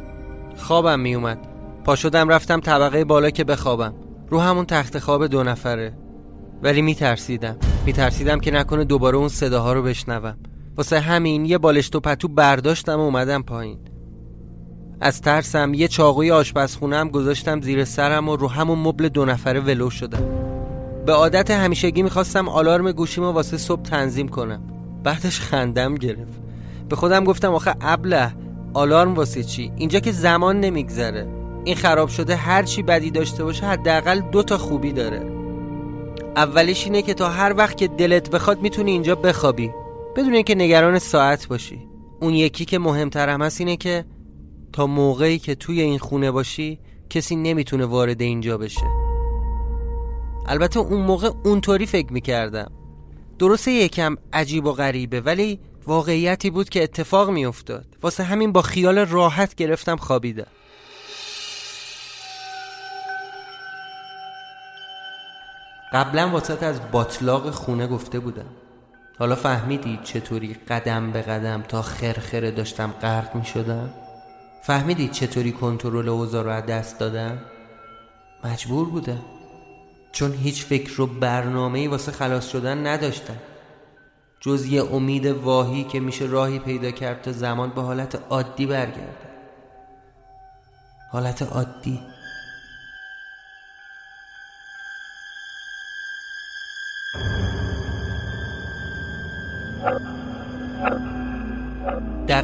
خوابم 0.56 1.00
میومد 1.00 1.38
پا 1.84 1.96
شدم 1.96 2.28
رفتم 2.28 2.60
طبقه 2.60 3.04
بالا 3.04 3.30
که 3.30 3.44
بخوابم. 3.44 3.94
رو 4.28 4.40
همون 4.40 4.64
تخت 4.64 4.98
خواب 4.98 5.26
دو 5.26 5.42
نفره. 5.42 5.92
ولی 6.62 6.82
میترسیدم. 6.82 7.56
میترسیدم 7.86 8.40
که 8.40 8.50
نکنه 8.50 8.84
دوباره 8.84 9.16
اون 9.16 9.28
صداها 9.28 9.72
رو 9.72 9.82
بشنوم. 9.82 10.36
واسه 10.76 11.00
همین 11.00 11.44
یه 11.44 11.58
بالشت 11.58 11.96
و 11.96 12.00
پتو 12.00 12.28
برداشتم 12.28 12.96
و 12.96 13.02
اومدم 13.02 13.42
پایین. 13.42 13.78
از 15.00 15.20
ترسم 15.20 15.74
یه 15.74 15.88
چاقوی 15.88 16.30
آشپزخونه 16.30 16.96
هم 16.96 17.08
گذاشتم 17.08 17.60
زیر 17.60 17.84
سرم 17.84 18.28
و 18.28 18.36
رو 18.36 18.48
همون 18.48 18.78
مبل 18.78 19.08
دو 19.08 19.24
نفره 19.24 19.60
ولو 19.60 19.90
شدم. 19.90 20.22
به 21.06 21.12
عادت 21.12 21.50
همیشگی 21.50 22.02
می‌خواستم 22.02 22.48
آلارم 22.48 22.92
گوشیم 22.92 23.24
و 23.24 23.32
واسه 23.32 23.56
صبح 23.56 23.82
تنظیم 23.82 24.28
کنم. 24.28 24.62
بعدش 25.02 25.40
خندم 25.40 25.94
گرفت. 25.94 26.40
به 26.88 26.96
خودم 26.96 27.24
گفتم 27.24 27.54
آخه 27.54 27.74
ابله 27.80 28.32
آلارم 28.74 29.14
واسه 29.14 29.42
چی؟ 29.42 29.72
اینجا 29.76 30.00
که 30.00 30.12
زمان 30.12 30.60
نمیگذره. 30.60 31.35
این 31.66 31.76
خراب 31.76 32.08
شده 32.08 32.36
هر 32.36 32.62
چی 32.62 32.82
بدی 32.82 33.10
داشته 33.10 33.44
باشه 33.44 33.66
حداقل 33.66 34.20
دو 34.20 34.42
تا 34.42 34.58
خوبی 34.58 34.92
داره. 34.92 35.30
اولش 36.36 36.84
اینه 36.84 37.02
که 37.02 37.14
تا 37.14 37.28
هر 37.28 37.54
وقت 37.56 37.76
که 37.76 37.88
دلت 37.88 38.30
بخواد 38.30 38.62
می‌تونی 38.62 38.90
اینجا 38.90 39.14
بخوابی. 39.14 39.70
بدون 40.16 40.34
اینکه 40.34 40.54
نگران 40.54 40.98
ساعت 40.98 41.48
باشی. 41.48 41.88
اون 42.20 42.34
یکی 42.34 42.64
که 42.64 42.78
مهمتر 42.78 43.28
هم 43.28 43.42
هست 43.42 43.60
اینه 43.60 43.76
که 43.76 44.04
تا 44.72 44.86
موقعی 44.86 45.38
که 45.38 45.54
توی 45.54 45.80
این 45.80 45.98
خونه 45.98 46.30
باشی 46.30 46.78
کسی 47.10 47.36
نمی‌تونه 47.36 47.84
وارد 47.84 48.22
اینجا 48.22 48.58
بشه. 48.58 48.86
البته 50.46 50.80
اون 50.80 51.00
موقع 51.00 51.30
اونطوری 51.44 51.86
فکر 51.86 52.12
می‌کردم. 52.12 52.70
درسته 53.38 53.70
یکم 53.70 54.16
عجیب 54.32 54.66
و 54.66 54.72
غریبه 54.72 55.20
ولی 55.20 55.58
واقعیتی 55.86 56.50
بود 56.50 56.68
که 56.68 56.82
اتفاق 56.82 57.30
میافتاد. 57.30 57.86
واسه 58.02 58.22
همین 58.22 58.52
با 58.52 58.62
خیال 58.62 58.98
راحت 58.98 59.54
گرفتم 59.54 59.96
خوابیدم. 59.96 60.46
قبلا 65.92 66.28
واسط 66.28 66.62
از 66.62 66.80
باطلاق 66.92 67.50
خونه 67.50 67.86
گفته 67.86 68.18
بودم. 68.18 68.46
حالا 69.18 69.34
فهمیدی 69.34 70.00
چطوری 70.04 70.54
قدم 70.54 71.12
به 71.12 71.22
قدم 71.22 71.62
تا 71.62 71.82
خرخره 71.82 72.50
داشتم 72.50 72.94
غرق 73.02 73.34
می 73.34 73.44
شدم؟ 73.44 73.90
فهمیدی 74.62 75.08
چطوری 75.08 75.52
کنترل 75.52 76.08
اوضاع 76.08 76.44
رو 76.44 76.50
از 76.50 76.66
دست 76.66 76.98
دادم؟ 76.98 77.38
مجبور 78.44 78.88
بودم. 78.88 79.22
چون 80.12 80.32
هیچ 80.32 80.64
فکر 80.64 81.00
و 81.00 81.06
برنامه 81.06 81.88
واسه 81.88 82.12
خلاص 82.12 82.48
شدن 82.48 82.86
نداشتم. 82.86 83.36
جز 84.40 84.66
یه 84.66 84.94
امید 84.94 85.26
واهی 85.26 85.84
که 85.84 86.00
میشه 86.00 86.24
راهی 86.24 86.58
پیدا 86.58 86.90
کرد 86.90 87.22
تا 87.22 87.32
زمان 87.32 87.70
به 87.70 87.82
حالت 87.82 88.22
عادی 88.30 88.66
برگرده 88.66 89.26
حالت 91.12 91.42
عادی. 91.42 92.00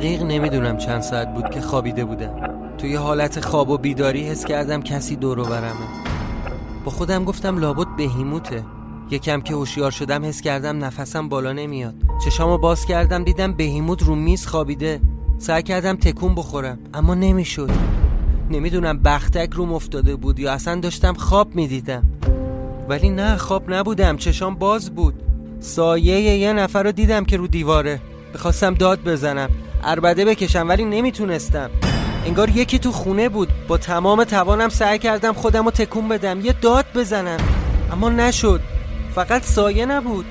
دقیق 0.03 0.23
نمی‌دونم 0.23 0.77
چند 0.77 1.01
ساعت 1.01 1.35
بود 1.35 1.51
که 1.51 1.61
خوابیده 1.61 2.05
بودم. 2.05 2.35
توی 2.79 2.95
حالت 2.95 3.41
خواب 3.41 3.71
و 3.71 3.79
بیداری 3.79 4.23
حس 4.23 4.45
کردم 4.45 4.83
کسی 4.83 5.17
دورو 5.17 5.45
برمه. 5.45 5.87
با 6.85 6.91
خودم 6.91 7.25
گفتم 7.25 7.59
لابد 7.59 7.87
بهیموته 7.97 8.65
یکم 9.11 9.41
که 9.41 9.55
هوشیار 9.55 9.91
شدم 9.91 10.25
حس 10.25 10.41
کردم 10.41 10.85
نفسم 10.85 11.29
بالا 11.29 11.53
نمیاد. 11.53 11.95
چشامو 12.25 12.59
باز 12.59 12.87
کردم 12.87 13.25
دیدم 13.25 13.53
بهیموت 13.53 14.03
رو 14.03 14.15
میز 14.15 14.47
خوابیده. 14.47 15.01
سعی 15.39 15.63
کردم 15.63 15.97
تکون 15.97 16.35
بخورم 16.35 16.79
اما 16.95 17.15
نمی‌شد. 17.15 17.71
نمی‌دونم 18.51 18.99
بختک 18.99 19.51
روم 19.53 19.73
افتاده 19.73 20.17
بود 20.17 20.39
یا 20.39 20.53
اصلا 20.53 20.81
داشتم 20.81 21.15
خواب 21.15 21.55
می‌دیدم. 21.55 22.05
ولی 22.89 23.11
نه 23.11 23.37
خواب 23.37 23.73
نبودم 23.75 24.17
چشام 24.17 24.55
باز 24.55 24.91
بود. 24.91 25.23
سایه 25.61 26.21
یه 26.21 26.53
نفر 26.53 26.83
رو 26.83 26.93
دیدم 26.93 27.25
که 27.25 27.37
رو 27.37 27.47
دیواره. 27.47 28.01
بخواستم 28.35 28.75
داد 28.75 29.05
بزنم. 29.05 29.51
اربده 29.85 30.25
بکشم 30.25 30.69
ولی 30.69 30.85
نمی‌تونستم. 30.85 31.71
انگار 32.27 32.51
یکی 32.51 32.79
تو 32.79 32.93
خونه 32.93 33.29
بود. 33.29 33.49
با 33.69 33.79
تمام 33.79 34.25
توانم 34.25 34.69
سعی 34.69 34.99
کردم 34.99 35.33
خودم 35.33 35.65
رو 35.65 35.71
تکون 35.71 36.09
بدم. 36.09 36.41
یه 36.41 36.53
داد 36.53 36.85
بزنم. 36.95 37.39
اما 37.93 38.09
نشد. 38.09 38.61
فقط 39.15 39.43
سایه 39.43 39.87
نبود. 39.87 40.25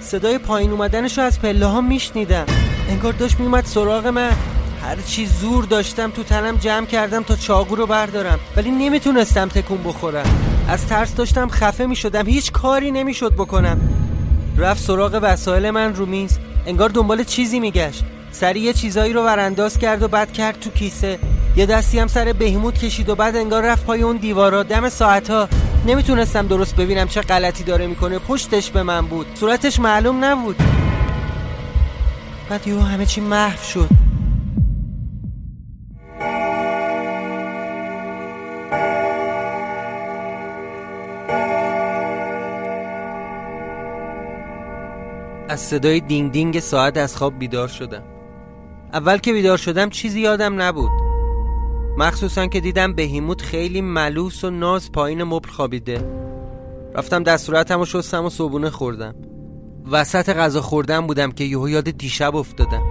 صدای 0.00 0.38
پایین 0.38 0.70
اومدنش 0.70 1.18
رو 1.18 1.24
از 1.24 1.40
پله 1.40 1.66
ها 1.66 1.80
میشنیدم. 1.80 2.44
انگار 2.88 3.12
داشت 3.12 3.40
میومد 3.40 3.64
سراغ 3.64 4.06
من. 4.06 4.32
هرچی 4.82 5.26
زور 5.26 5.64
داشتم 5.64 6.10
تو 6.10 6.22
تنم 6.22 6.56
جمع 6.56 6.86
کردم 6.86 7.22
تا 7.22 7.36
چاقو 7.36 7.76
رو 7.76 7.86
بردارم. 7.86 8.38
ولی 8.56 8.70
نمی‌تونستم 8.70 9.48
تکون 9.48 9.82
بخورم. 9.82 10.26
از 10.68 10.86
ترس 10.86 11.14
داشتم 11.14 11.48
خفه 11.48 11.86
می‌شدم. 11.86 12.26
هیچ 12.26 12.52
کاری 12.52 12.90
نمی‌شد 12.90 13.32
بکنم. 13.32 13.80
رفت 14.58 14.82
سراغ 14.82 15.18
وسایل 15.22 15.70
من 15.70 15.94
رو 15.94 16.06
میز. 16.06 16.38
انگار 16.66 16.88
دنبال 16.88 17.24
چیزی 17.24 17.60
میگشت. 17.60 18.04
سری 18.40 18.60
یه 18.60 18.72
چیزایی 18.72 19.12
رو 19.12 19.22
ورانداز 19.22 19.78
کرد 19.78 20.02
و 20.02 20.08
بعد 20.08 20.32
کرد 20.32 20.60
تو 20.60 20.70
کیسه. 20.70 21.18
یه 21.56 21.66
دستی 21.66 21.98
هم 21.98 22.06
سر 22.06 22.32
بهیموت 22.32 22.78
کشید 22.78 23.08
و 23.08 23.14
بعد 23.14 23.36
انگار 23.36 23.62
رفت 23.62 23.86
پای 23.86 24.02
اون 24.02 24.16
دیوارا 24.16 24.62
دم 24.62 24.88
ساعتها 24.88 25.48
نمی‌تونستم 25.86 26.46
درست 26.46 26.76
ببینم 26.76 27.08
چه 27.08 27.20
غلطی 27.20 27.64
داره 27.64 27.86
می‌کنه. 27.86 28.18
پشتش 28.18 28.70
به 28.70 28.82
من 28.82 29.06
بود. 29.06 29.26
صورتش 29.34 29.80
معلوم 29.80 30.24
نبود. 30.24 30.56
بعد 32.50 32.68
یهو 32.68 32.80
همه 32.80 33.06
چی 33.06 33.20
محو 33.20 33.62
شد. 33.62 33.88
از 45.48 45.60
صدای 45.60 46.00
دینگ 46.00 46.32
دینگ 46.32 46.60
ساعت 46.60 46.96
از 46.96 47.16
خواب 47.16 47.38
بیدار 47.38 47.68
شدم. 47.68 48.02
اول 48.92 49.18
که 49.18 49.32
بیدار 49.32 49.56
شدم 49.58 49.90
چیزی 49.90 50.20
یادم 50.20 50.62
نبود. 50.62 50.90
مخصوصا 51.98 52.46
که 52.46 52.60
دیدم 52.60 52.92
بهیموت 52.92 53.42
خیلی 53.42 53.80
ملوس 53.80 54.44
و 54.44 54.50
ناز 54.50 54.92
پایین 54.92 55.22
مبل 55.22 55.48
خوابیده. 55.48 56.10
رفتم 56.94 57.22
دستورتم 57.22 57.80
و 57.80 57.84
شستم 57.84 58.24
و 58.24 58.30
صبونه 58.30 58.70
خوردم. 58.70 59.14
وسط 59.90 60.36
غذا 60.36 60.62
خوردم 60.62 61.06
بودم 61.06 61.32
که 61.32 61.44
یهو 61.44 61.68
یاد 61.68 61.90
دیشب 61.90 62.36
افتادم. 62.36 62.82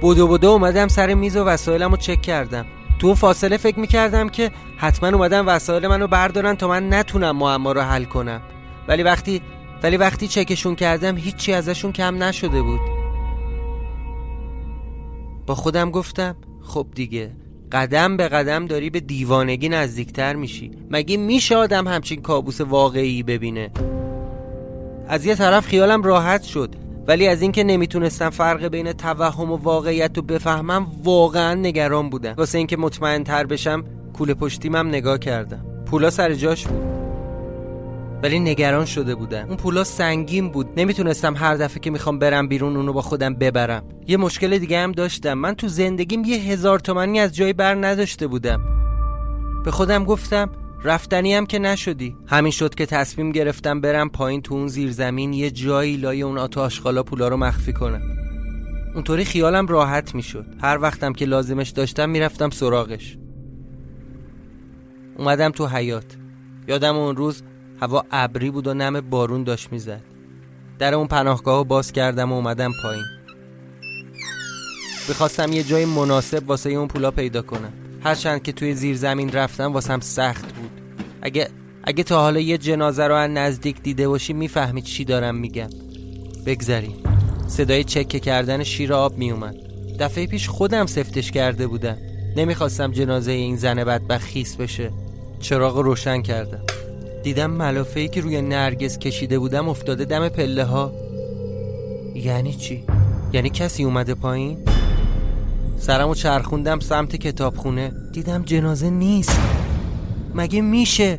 بودو 0.00 0.26
بودو 0.26 0.48
اومدم 0.48 0.88
سر 0.88 1.14
میز 1.14 1.36
و 1.36 1.44
وسایلم 1.44 1.90
رو 1.90 1.96
چک 1.96 2.22
کردم. 2.22 2.66
تو 2.98 3.14
فاصله 3.14 3.56
فکر 3.56 3.80
می‌کردم 3.80 4.28
که 4.28 4.50
حتما 4.76 5.08
اومدم 5.08 5.48
وسایل 5.48 5.86
منو 5.86 6.06
بردارن 6.06 6.54
تا 6.54 6.68
من 6.68 6.94
نتونم 6.94 7.36
معما 7.36 7.72
رو 7.72 7.80
حل 7.80 8.04
کنم. 8.04 8.40
ولی 8.88 9.02
وقتی 9.02 9.42
ولی 9.82 9.96
وقتی 9.96 10.28
چکشون 10.28 10.74
کردم 10.74 11.16
هیچی 11.16 11.52
ازشون 11.52 11.92
کم 11.92 12.22
نشده 12.22 12.62
بود. 12.62 12.95
با 15.46 15.54
خودم 15.54 15.90
گفتم 15.90 16.36
خب 16.62 16.86
دیگه 16.94 17.30
قدم 17.72 18.16
به 18.16 18.28
قدم 18.28 18.66
داری 18.66 18.90
به 18.90 19.00
دیوانگی 19.00 19.68
نزدیکتر 19.68 20.36
میشی. 20.36 20.70
مگه 20.90 21.16
میشه 21.16 21.56
آدم 21.56 21.88
همچین 21.88 22.22
کابوس 22.22 22.60
واقعی 22.60 23.22
ببینه؟ 23.22 23.70
از 25.08 25.26
یه 25.26 25.34
طرف 25.34 25.66
خیالم 25.66 26.02
راحت 26.02 26.42
شد 26.42 26.74
ولی 27.06 27.28
از 27.28 27.42
اینکه 27.42 27.64
نمی‌تونستم 27.64 28.30
فرق 28.30 28.64
بین 28.66 28.92
توهم 28.92 29.52
و 29.52 29.56
واقعیت 29.56 30.16
رو 30.16 30.22
بفهمم 30.22 30.86
واقعا 31.04 31.54
نگران 31.54 32.10
بودم. 32.10 32.34
واسه 32.36 32.58
اینکه 32.58 32.76
مطمئن 32.76 33.24
تر 33.24 33.46
بشم 33.46 33.84
کوله 34.12 34.34
پشتیمم 34.34 34.88
نگاه 34.88 35.18
کردم. 35.18 35.64
پولا 35.86 36.10
سر 36.10 36.34
جاش 36.34 36.66
بود. 36.66 37.05
ولی 38.22 38.40
نگران 38.40 38.84
شده 38.84 39.14
بودم 39.14 39.46
اون 39.48 39.56
پولا 39.56 39.84
سنگین 39.84 40.48
بود. 40.48 40.68
نمی‌تونستم 40.76 41.36
هر 41.36 41.54
دفعه 41.54 41.80
که 41.80 41.90
می‌خوام 41.90 42.18
برم 42.18 42.48
بیرون 42.48 42.76
اونو 42.76 42.92
با 42.92 43.02
خودم 43.02 43.34
ببرم. 43.34 43.84
یه 44.06 44.16
مشکل 44.16 44.58
دیگه 44.58 44.78
هم 44.78 44.92
داشتم. 44.92 45.32
من 45.32 45.54
تو 45.54 45.68
زندگیم 45.68 46.24
یه 46.24 46.36
هزار 46.36 46.78
تومنی 46.78 47.20
از 47.20 47.36
جای 47.36 47.52
بر 47.52 47.74
نداشته 47.74 48.26
بودم. 48.26 48.60
به 49.64 49.70
خودم 49.70 50.04
گفتم 50.04 50.50
رفتنی 50.84 51.34
هم 51.34 51.46
که 51.46 51.58
نشدی. 51.58 52.16
همین 52.26 52.52
شد 52.52 52.74
که 52.74 52.86
تصمیم 52.86 53.32
گرفتم 53.32 53.80
برم 53.80 54.08
پایین 54.08 54.42
تو 54.42 54.54
اون 54.54 54.68
زیرزمین 54.68 55.32
یه 55.32 55.50
جایی 55.50 55.96
لای 55.96 56.22
اون 56.22 56.38
آتو 56.38 56.60
آشغالا 56.60 57.02
پولا 57.02 57.28
رو 57.28 57.36
مخفی 57.36 57.72
کنم. 57.72 58.02
اونطوری 58.94 59.24
خیالم 59.24 59.66
راحت 59.66 60.14
می‌شد. 60.14 60.46
هر 60.60 60.78
وقتم 60.82 61.12
که 61.12 61.24
لازمش 61.24 61.70
داشتم 61.70 62.10
می‌رفتم 62.10 62.50
سراغش. 62.50 63.18
اومدم 65.18 65.50
تو 65.50 65.66
حیات 65.66 66.16
یادم 66.68 66.96
اون 66.96 67.16
روز 67.16 67.42
هوا 67.80 68.04
ابری 68.10 68.50
بود 68.50 68.66
و 68.66 68.74
نم 68.74 69.00
بارون 69.00 69.44
داشت 69.44 69.72
می‌زد. 69.72 70.00
در 70.78 70.94
اون 70.94 71.06
پناهگاه 71.06 71.64
باز 71.64 71.92
کردم 71.92 72.32
و 72.32 72.34
اومدم 72.34 72.72
پایین. 72.82 73.04
بخواستم 75.10 75.52
یه 75.52 75.62
جای 75.62 75.84
مناسب 75.84 76.48
واسه 76.48 76.70
اون 76.70 76.88
پولا 76.88 77.10
پیدا 77.10 77.42
کنم. 77.42 77.72
هرچند 78.04 78.42
که 78.42 78.52
توی 78.52 78.74
زیر 78.74 78.96
زمین 78.96 79.32
رفتم 79.32 79.72
واسم 79.72 80.00
سخت 80.00 80.52
بود. 80.52 80.70
اگه 81.22 81.48
اگه 81.84 82.02
تا 82.02 82.20
حالا 82.20 82.40
یه 82.40 82.58
جنازه 82.58 83.06
رو 83.06 83.14
از 83.14 83.30
نزدیک 83.30 83.82
دیده 83.82 84.08
باشی 84.08 84.32
می‌فهمی 84.32 84.82
چی 84.82 85.04
دارم 85.04 85.34
میگم. 85.34 85.68
بگذریم. 86.46 86.96
صدای 87.48 87.84
چکه 87.84 88.20
کردن 88.20 88.62
شیر 88.62 88.92
آب 88.92 89.18
میومد 89.18 89.56
دفعه 90.00 90.26
پیش 90.26 90.48
خودم 90.48 90.86
سفتش 90.86 91.30
کرده 91.30 91.66
بودم. 91.66 91.96
نمی‌خواستم 92.36 92.92
جنازه 92.92 93.32
این 93.32 93.56
زن 93.56 93.84
بدبخت 93.84 94.26
خیس 94.26 94.56
بشه. 94.56 94.90
چراغ 95.40 95.78
روشن 95.78 96.22
کردم. 96.22 96.60
دیدم 97.26 97.50
ملافه 97.50 98.08
که 98.08 98.20
روی 98.20 98.42
نرگس 98.42 98.98
کشیده 98.98 99.38
بودم 99.38 99.68
افتاده 99.68 100.04
دم 100.04 100.28
پله 100.28 100.64
ها 100.64 100.92
یعنی 102.14 102.52
چی؟ 102.52 102.84
یعنی 103.32 103.50
کسی 103.50 103.84
اومده 103.84 104.14
پایین؟ 104.14 104.58
سرمو 105.78 106.14
چرخوندم 106.14 106.80
سمت 106.80 107.16
کتابخونه. 107.16 107.92
دیدم 108.12 108.42
جنازه 108.42 108.90
نیست. 108.90 109.40
مگه 110.34 110.60
میشه؟ 110.60 111.18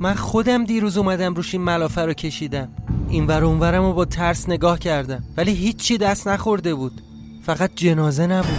من 0.00 0.14
خودم 0.14 0.64
دیروز 0.64 0.98
اومدم 0.98 1.34
روش 1.34 1.54
این 1.54 1.62
ملافه 1.62 2.00
رو 2.00 2.12
کشیدم. 2.12 2.68
این 3.08 3.26
ور 3.26 3.44
اونورم 3.44 3.84
رو 3.84 3.92
با 3.92 4.04
ترس 4.04 4.48
نگاه 4.48 4.78
کردم. 4.78 5.24
ولی 5.36 5.54
هیچی 5.54 5.98
دست 5.98 6.28
نخورده 6.28 6.74
بود. 6.74 7.02
فقط 7.42 7.70
جنازه 7.74 8.26
نبود. 8.26 8.58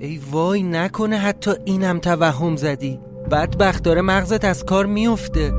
ای 0.00 0.20
وای 0.30 0.62
نکنه 0.62 1.18
حتی 1.18 1.50
اینم 1.64 1.98
توهم 1.98 2.56
زدی. 2.56 2.98
بدبخت 3.32 3.82
داره 3.82 4.00
مغزت 4.02 4.44
از 4.44 4.64
کار 4.64 4.86
میفته. 4.86 5.52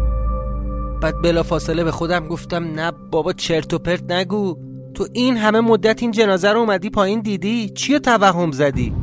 بعد 1.02 1.22
بلا 1.22 1.44
فاصله 1.44 1.84
به 1.84 1.92
خودم 1.92 2.28
گفتم 2.28 2.64
نه 2.64 2.92
بابا 3.12 3.34
چرت 3.34 3.74
و 3.74 3.80
پرت 3.80 4.12
نگو. 4.12 4.58
تو 4.94 5.08
این 5.14 5.38
همه 5.38 5.60
مدت 5.60 6.02
این 6.02 6.12
جنازه 6.12 6.52
رو 6.52 6.60
اومدی 6.60 6.90
پایین 6.90 7.22
دیدی؟ 7.22 7.70
چی 7.70 8.00
توهم 8.00 8.52
زدی؟ 8.52 8.94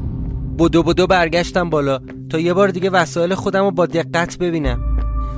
بدو 0.59 0.83
بدو 0.83 1.07
برگشتم 1.07 1.71
بالا 1.71 1.99
تا 2.31 2.39
یه 2.39 2.55
بار 2.55 2.69
دیگه 2.69 2.91
وسایل 2.91 3.35
خودم 3.35 3.65
رو 3.65 3.71
با 3.71 3.87
دقت 3.87 4.39
ببینم. 4.39 4.97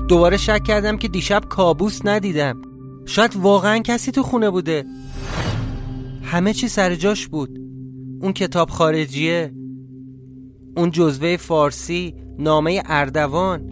دوباره 0.08 0.36
شک 0.36 0.64
کردم 0.64 0.96
که 0.96 1.08
دیشب 1.08 1.42
کابوس 1.48 2.00
ندیدم. 2.04 2.62
شاید 3.06 3.36
واقعا 3.36 3.78
کسی 3.78 4.12
تو 4.12 4.22
خونه 4.22 4.50
بوده. 4.50 4.84
همه 6.22 6.52
چی 6.52 6.68
سر 6.68 6.94
جاش 6.94 7.28
بود. 7.28 7.58
اون 8.20 8.32
کتاب 8.32 8.70
خارجیه. 8.70 9.52
اون 10.76 10.90
جزوه 10.90 11.36
فارسی. 11.36 12.21
نامه 12.38 12.82
اردوان. 12.86 13.70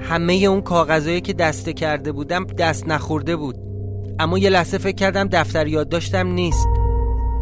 همه 0.00 0.34
اون 0.34 0.60
کاغذایی 0.60 1.20
که 1.20 1.32
دسته 1.32 1.72
کرده 1.72 2.12
بودم 2.12 2.44
دست 2.44 2.88
نخورده 2.88 3.36
بود. 3.36 3.56
اما 4.18 4.38
یه 4.38 4.50
لحظه 4.50 4.78
فکر 4.78 4.96
کردم 4.96 5.28
دفتر 5.32 5.66
یاد 5.66 5.88
داشتم 5.88 6.26
نیست. 6.26 6.68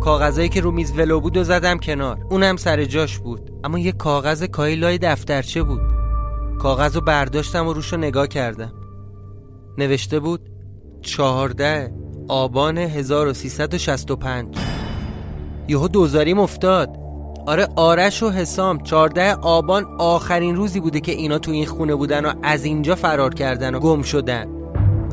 کاغذایی 0.00 0.48
که 0.48 0.60
رو 0.60 0.70
میز 0.70 0.92
ولو 0.98 1.20
بود 1.20 1.36
و 1.36 1.44
زدم 1.44 1.78
کنار. 1.78 2.18
اونم 2.30 2.56
سر 2.56 2.84
جاش 2.84 3.18
بود. 3.18 3.50
اما 3.64 3.78
یه 3.78 3.92
کاغذ 3.92 4.44
کایلای 4.44 4.98
دفترچه 4.98 5.62
بود. 5.62 5.80
کاغذ 6.58 6.94
رو 6.94 7.00
برداشتم 7.00 7.66
و 7.66 7.72
روش 7.72 7.92
رو 7.92 7.98
نگاه 7.98 8.26
کردم. 8.26 8.72
نوشته 9.78 10.20
بود 10.20 10.50
چهارده 11.02 11.92
آبان 12.28 12.78
1365 12.78 14.56
یهو 15.68 15.88
دوزاریم 15.88 16.38
افتاد. 16.38 17.05
آره 17.46 17.68
آرش 17.76 18.22
و 18.22 18.30
حسام 18.30 18.78
14 18.78 19.35
آبان 19.35 19.85
آخرین 19.98 20.56
روزی 20.56 20.80
بوده 20.80 21.00
که 21.00 21.12
اینا 21.12 21.38
تو 21.38 21.50
این 21.50 21.66
خونه 21.66 21.94
بودن 21.94 22.24
و 22.24 22.32
از 22.42 22.64
اینجا 22.64 22.94
فرار 22.94 23.35
کردن 23.35 23.74
و 23.74 23.78
گم 23.78 24.02
شدن. 24.02 24.46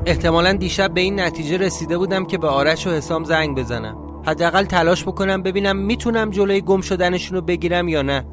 احتمالا 0.05 0.53
دیشب 0.53 0.93
به 0.93 1.01
این 1.01 1.19
نتیجه 1.19 1.57
رسیده 1.57 1.97
بودم 1.97 2.25
که 2.25 2.37
به 2.37 2.47
آرش 2.47 2.87
و 2.87 2.89
حسام 2.89 3.23
زنگ 3.23 3.57
بزنم. 3.57 3.97
حداقل 4.25 4.65
تلاش 4.65 5.03
بکنم 5.03 5.43
ببینم 5.43 5.77
می‌تونم 5.77 6.29
جلوی 6.29 6.61
گم 6.61 6.81
شدنشون 6.81 7.35
رو 7.35 7.41
بگیرم 7.41 7.87
یا 7.87 8.01
نه. 8.01 8.25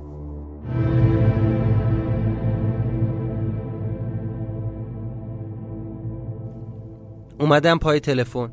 اومدم 7.40 7.78
پای 7.78 8.00
تلفن. 8.00 8.52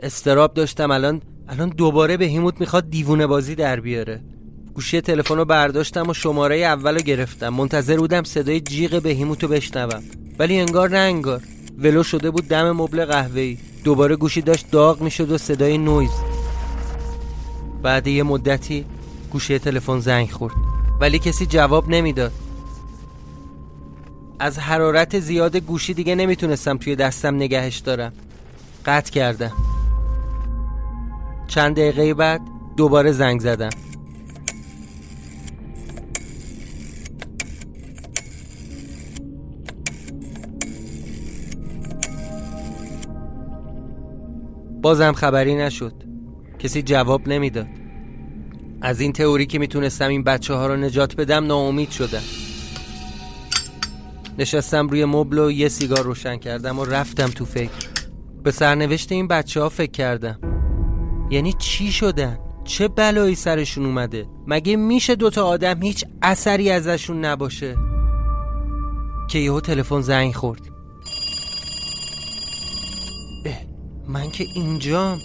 استراب 0.00 0.54
داشتم 0.54 0.90
الان 0.90 1.22
الان 1.48 1.68
دوباره 1.68 2.16
به 2.16 2.24
هیموت 2.24 2.60
می‌خواد 2.60 2.90
دیوونه 2.90 3.26
بازی 3.26 3.54
در 3.54 3.80
بیاره. 3.80 4.20
گوشی 4.74 5.00
تلفن 5.00 5.36
رو 5.36 5.44
برداشتم 5.44 6.08
و 6.08 6.14
شماره 6.14 6.56
اول 6.56 6.94
رو 6.94 7.00
گرفتم. 7.00 7.48
منتظر 7.48 7.96
بودم 7.96 8.22
صدای 8.24 8.60
جیغ 8.60 9.02
بهیموت 9.02 9.42
رو 9.42 9.48
بشنوم. 9.48 10.02
ولی 10.38 10.60
انگار 10.60 10.90
نه 10.90 10.98
انگار. 10.98 11.42
ولو 11.78 12.02
شده 12.02 12.30
بود 12.30 12.48
دم 12.48 12.72
مبل 12.72 13.04
قهوه‌ای. 13.04 13.58
دوباره 13.84 14.16
گوشی 14.16 14.42
داشت 14.42 14.70
داغ 14.70 15.00
می‌شد 15.00 15.32
و 15.32 15.38
صدای 15.38 15.78
نویز. 15.78 16.10
بعد 17.82 18.06
یه 18.06 18.22
مدتی 18.22 18.84
گوشی 19.32 19.58
تلفن 19.58 20.00
زنگ 20.00 20.30
خورد. 20.30 20.54
ولی 21.00 21.18
کسی 21.18 21.46
جواب 21.46 21.88
نمی‌داد. 21.88 22.32
از 24.38 24.58
حرارت 24.58 25.20
زیاد 25.20 25.56
گوشی 25.56 25.94
دیگه 25.94 26.14
نمی‌تونستم 26.14 26.76
توی 26.76 26.96
دستم 26.96 27.34
نگهش 27.34 27.78
دارم. 27.78 28.12
قطع 28.86 29.12
کردم. 29.12 29.52
چند 31.48 31.76
دقیقه 31.76 32.14
بعد 32.14 32.40
دوباره 32.76 33.12
زنگ 33.12 33.40
زدم. 33.40 33.70
بازم 44.82 45.12
خبری 45.12 45.54
نشد 45.54 45.94
کسی 46.58 46.82
جواب 46.82 47.28
نمی‌داد 47.28 47.66
از 48.82 49.00
این 49.00 49.12
تئوری 49.12 49.46
که 49.46 49.58
می‌تونستم 49.58 50.08
این 50.08 50.24
بچه 50.24 50.54
ها 50.54 50.66
رو 50.66 50.76
نجات 50.76 51.16
بدم 51.16 51.46
ناامید 51.46 51.90
شدم 51.90 52.22
نشستم 54.38 54.88
روی 54.88 55.04
مبل 55.04 55.38
و 55.38 55.50
یه 55.50 55.68
سیگار 55.68 56.02
روشن 56.02 56.36
کردم 56.36 56.78
و 56.78 56.84
رفتم 56.84 57.26
تو 57.26 57.44
فکر 57.44 57.88
به 58.42 58.50
سرنوشت 58.50 59.12
این 59.12 59.28
بچه 59.28 59.60
ها 59.60 59.68
فکر 59.68 59.90
کردم 59.90 60.40
یعنی 61.30 61.52
چی 61.52 61.92
شدن؟ 61.92 62.38
چه 62.64 62.88
بلایی 62.88 63.34
سرشون 63.34 63.86
اومده؟ 63.86 64.26
مگه 64.46 64.76
میشه 64.76 65.14
دوتا 65.14 65.46
آدم 65.46 65.82
هیچ 65.82 66.04
اثری 66.22 66.70
ازشون 66.70 67.24
نباشه؟ 67.24 67.76
که 69.28 69.38
یهو 69.38 69.60
تلفن 69.60 70.00
زنگ 70.00 70.34
خورد 70.34 70.79
من 74.12 74.30
که 74.30 74.46
اینجام 74.54 75.20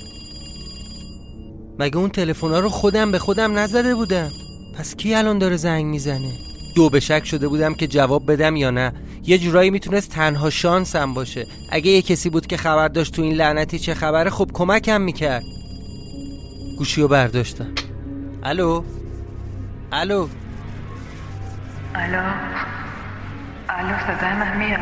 مگه 1.79 1.97
اون 1.97 2.09
تلفن 2.09 2.47
رو 2.47 2.69
خودم 2.69 3.11
به 3.11 3.19
خودم 3.19 3.59
نزده 3.59 3.95
بودم؟ 3.95 4.31
پس 4.77 4.95
کی 4.95 5.15
الان 5.15 5.37
داره 5.37 5.57
زنگ 5.57 5.85
می‌زنه؟ 5.85 6.31
دو 6.75 6.89
به 6.89 6.99
شک 6.99 7.25
شده 7.25 7.47
بودم 7.47 7.73
که 7.73 7.87
جواب 7.87 8.31
بدم 8.31 8.55
یا 8.55 8.71
نه. 8.71 8.93
یه 9.23 9.37
جورایی 9.37 9.69
می‌تونست 9.69 10.11
تنها 10.11 10.49
شانسم 10.49 11.13
باشه. 11.13 11.47
اگه 11.69 11.91
یه 11.91 12.01
کسی 12.01 12.29
بود 12.29 12.47
که 12.47 12.57
خبر 12.57 12.87
داشت 12.87 13.13
تو 13.13 13.21
این 13.21 13.33
لعنتی 13.33 13.79
چه 13.79 13.93
خبره 13.93 14.29
خب 14.29 14.49
کمکم 14.53 15.01
می‌کرد. 15.01 15.43
گوشی 16.77 17.01
رو 17.01 17.07
برداشتم. 17.07 17.71
الو؟ 18.43 18.83
الو؟ 19.91 20.27
الو؟ 21.95 22.23
الو 23.69 23.93
صدای 23.99 24.33
من 24.33 24.57
میاد؟ 24.57 24.79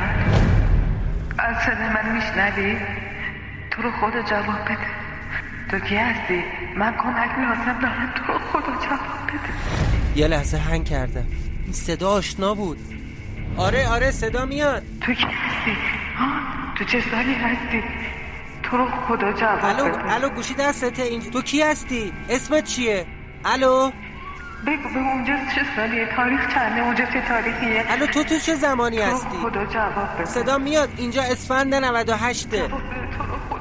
از 1.39 1.55
صدای 1.65 1.89
من 1.89 2.15
میشنوی؟ 2.15 3.02
تو 3.75 3.81
رو 3.81 3.91
خدا 3.91 4.21
جواب 4.21 4.65
بده. 4.65 4.87
تو 5.71 5.79
کی 5.79 5.95
هستی؟ 5.95 6.43
من 6.77 6.93
کمک 6.93 7.29
لازم 7.39 7.79
دارم 7.81 8.13
تو 8.15 8.33
رو 8.33 8.39
خدا 8.39 8.85
جواب 8.85 9.27
بده. 9.27 9.53
یه 10.15 10.27
لحظه 10.27 10.57
هنگ 10.57 10.85
کردم. 10.85 11.25
این 11.63 11.73
صدا 11.73 12.09
آشنا 12.09 12.53
بود. 12.53 12.77
آره 13.57 13.87
آره 13.87 14.11
صدا 14.11 14.45
میاد. 14.45 14.83
تو 15.01 15.13
کی 15.13 15.23
هستی؟ 15.25 15.77
ها؟ 16.17 16.27
تو 16.77 16.83
چه 16.85 17.01
سالی 17.11 17.33
هستی؟ 17.33 17.83
تو 18.63 18.77
رو 18.77 18.85
خدا 19.07 19.33
جواب 19.33 19.65
الو 19.65 19.89
بده. 19.89 20.13
الو 20.13 20.29
گوشی 20.29 20.53
دستته 20.53 21.01
اینجا. 21.01 21.29
تو 21.29 21.41
کی 21.41 21.61
هستی؟ 21.61 22.13
اسمت 22.29 22.63
چیه؟ 22.63 23.05
الو؟ 23.45 23.91
بگو 24.67 24.89
به 24.93 24.99
اونجا 24.99 25.33
چه 25.55 25.61
سالیه؟ 25.75 26.09
تاریخ 26.15 26.53
چنده؟ 26.53 26.81
اونجا 26.81 27.05
چه 27.05 27.21
تاریخیه؟ 27.27 27.85
الو 27.89 28.05
تو 28.05 28.23
تو 28.23 28.39
چه 28.39 28.55
زمانی 28.55 28.97
هستی؟ 29.01 29.37
خدا 29.37 29.65
جواب 29.65 30.15
بده. 30.15 30.25
صدا 30.25 30.57
میاد. 30.57 30.89
اینجا 30.97 31.23
اسفند 31.23 31.75
98 31.75 32.49
جواب 32.49 32.69
بده. 32.69 32.77
تو 33.17 33.23
رو 33.23 33.52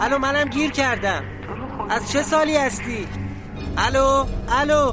الو 0.00 0.18
منم 0.18 0.48
گیر 0.48 0.70
کردم 0.70 1.24
تو 1.46 1.54
رو 1.54 1.66
خدا 1.68 1.94
از 1.94 2.12
چه 2.12 2.22
سالی 2.22 2.56
هستی 2.56 3.06
الو 3.76 4.24
الو 4.48 4.92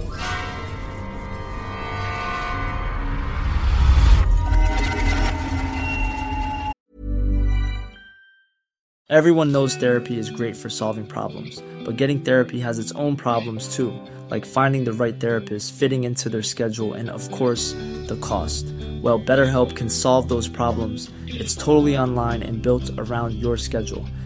Everyone 9.12 9.51
knows 9.51 9.75
therapy 9.75 10.17
is 10.17 10.30
great 10.30 10.56
for 10.56 10.69
solving 10.69 11.06
problems, 11.06 11.62
but 11.84 11.97
getting 11.97 12.21
therapy 12.21 12.62
has 12.62 12.80
its 12.80 12.93
own 12.93 13.17
problems 13.17 13.75
too, 13.75 13.91
like 14.30 14.45
finding 14.45 14.86
the 14.86 14.93
right 14.93 15.19
therapist, 15.19 15.73
fitting 15.73 16.06
into 16.06 16.30
their 16.30 16.41
schedule, 16.41 16.93
and 16.93 17.10
of 17.10 17.30
course, 17.30 17.73
the 18.08 18.17
cost. 18.21 18.67
Well, 19.01 19.19
BetterHelp 19.19 19.75
can 19.75 19.89
solve 19.89 20.30
those 20.30 20.47
problems. 20.47 21.12
It's 21.27 21.56
totally 21.56 21.97
online 21.97 22.41
and 22.41 22.62
built 22.62 22.89
around 22.97 23.34
your 23.34 23.58
schedule. 23.58 24.06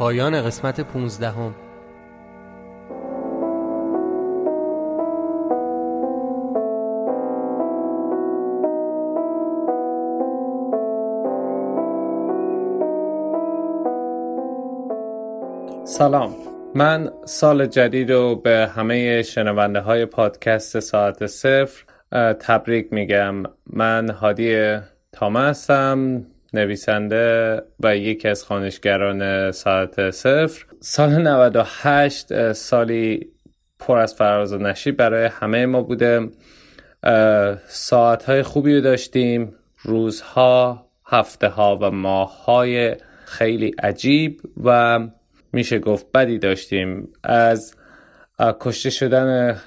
پایان 0.00 0.42
قسمت 0.42 0.80
15 0.80 1.28
هم. 1.28 1.54
سلام. 15.84 16.34
من 16.74 17.10
سال 17.24 17.66
جدید 17.66 18.12
رو 18.12 18.36
به 18.36 18.70
همه 18.74 19.22
شنونده 19.22 19.80
های 19.80 20.06
پادکست 20.06 20.80
ساعت 20.80 21.26
صفر 21.26 21.84
تبریک 22.40 22.92
میگم. 22.92 23.42
من 23.66 24.10
هادی 24.10 24.78
تامه 25.12 25.40
هستم. 25.40 26.26
نویسنده 26.54 27.62
و 27.80 27.96
یکی 27.96 28.28
از 28.28 28.44
خانشگران 28.44 29.50
ساعت 29.50 30.10
صفر. 30.10 30.64
سال 30.80 31.10
98 31.10 32.32
اه، 32.32 32.52
سالی 32.52 33.26
پر 33.78 33.98
از 33.98 34.14
فراز 34.14 34.52
و 34.52 34.58
نشیب 34.58 34.96
برای 34.96 35.26
همه 35.26 35.66
ما 35.66 35.82
بوده. 35.82 36.28
ساعت 37.66 38.24
های 38.24 38.42
خوبی 38.42 38.74
رو 38.74 38.80
داشتیم 38.80 39.54
روزها 39.82 40.86
هفته 41.06 41.48
ها 41.48 41.78
و 41.82 41.90
ماه 41.90 42.44
های 42.44 42.96
خیلی 43.24 43.74
عجیب 43.82 44.40
و 44.64 45.00
میشه 45.52 45.78
گفت 45.78 46.06
بدی 46.14 46.38
داشتیم. 46.38 47.08
از 47.24 47.74
کشته 48.60 48.90
شدن 48.90 49.60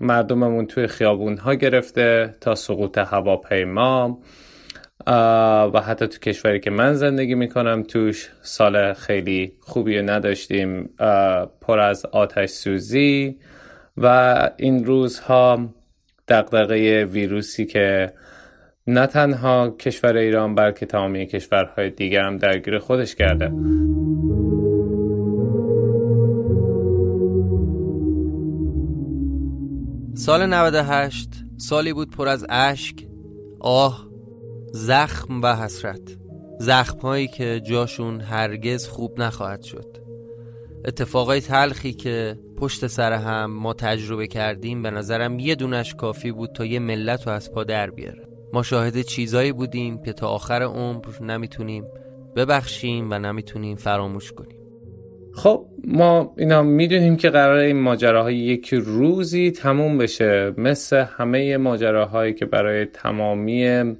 مردممون 0.00 0.66
توی 0.66 0.86
خیابون 0.86 1.38
ها 1.38 1.54
گرفته 1.54 2.34
تا 2.40 2.54
سقوط 2.54 2.98
هواپیما. 2.98 4.18
و 5.06 5.80
حتی 5.86 6.06
تو 6.06 6.18
کشوری 6.18 6.60
که 6.60 6.70
من 6.70 6.94
زندگی 6.94 7.34
می‌کنم 7.34 7.82
توش 7.82 8.30
سال 8.42 8.92
خیلی 8.92 9.52
خوبی 9.60 10.02
نداشتیم 10.02 10.90
پر 11.60 11.78
از 11.80 12.06
آتش 12.06 12.48
سوزی 12.48 13.38
و 13.96 14.36
این 14.56 14.84
روزها 14.84 15.74
دغدغه 16.28 17.04
ویروسی 17.04 17.66
که 17.66 18.12
نه 18.86 19.06
تنها 19.06 19.70
کشور 19.70 20.16
ایران 20.16 20.54
بلکه 20.54 20.86
تمامی 20.86 21.26
کشورهای 21.26 21.90
دیگر 21.90 22.24
هم 22.24 22.36
درگیر 22.36 22.78
خودش 22.78 23.14
کرده. 23.14 23.52
سال 30.14 30.46
98 30.46 31.28
سالی 31.56 31.92
بود 31.92 32.10
پر 32.10 32.28
از 32.28 32.46
اشک 32.48 32.96
آه 33.60 34.11
زخم 34.74 35.40
و 35.42 35.56
حسرت. 35.56 36.16
زخم 36.58 36.98
هایی 36.98 37.28
که 37.28 37.60
جاشون 37.60 38.20
هرگز 38.20 38.88
خوب 38.88 39.20
نخواهد 39.20 39.62
شد. 39.62 39.96
اتفاقای 40.84 41.40
تلخی 41.40 41.92
که 41.92 42.38
پشت 42.56 42.86
سر 42.86 43.12
هم 43.12 43.50
ما 43.50 43.74
تجربه 43.74 44.26
کردیم 44.26 44.82
به 44.82 44.90
نظرم 44.90 45.38
یه 45.38 45.54
دونش 45.54 45.94
کافی 45.94 46.32
بود 46.32 46.52
تا 46.52 46.64
یه 46.64 46.78
ملت 46.78 47.26
رو 47.26 47.32
از 47.32 47.52
پا 47.52 47.64
در 47.64 47.90
بیاره. 47.90 48.28
ما 48.52 48.62
شاهد 48.62 49.00
چیزایی 49.00 49.52
بودیم 49.52 50.02
که 50.02 50.12
تا 50.12 50.28
آخر 50.28 50.62
عمر 50.62 51.22
نمی‌تونیم 51.22 51.84
ببخشیم 52.36 53.08
و 53.10 53.18
نمی‌تونیم 53.18 53.76
فراموش 53.76 54.32
کنیم. 54.32 54.58
خب 55.34 55.66
ما 55.84 56.34
اینا 56.38 56.62
می‌دونیم 56.62 57.16
که 57.16 57.30
قرار 57.30 57.56
این 57.56 57.80
ماجراهای 57.80 58.36
یک 58.36 58.74
روزی 58.74 59.50
تموم 59.50 59.98
بشه. 59.98 60.54
مثل 60.56 60.96
همه 60.96 61.56
ماجراهایی 61.56 62.34
که 62.34 62.46
برای 62.46 62.84
تمامی 62.84 63.94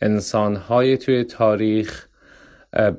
انسانهای 0.00 0.96
توی 0.96 1.24
تاریخ 1.24 2.08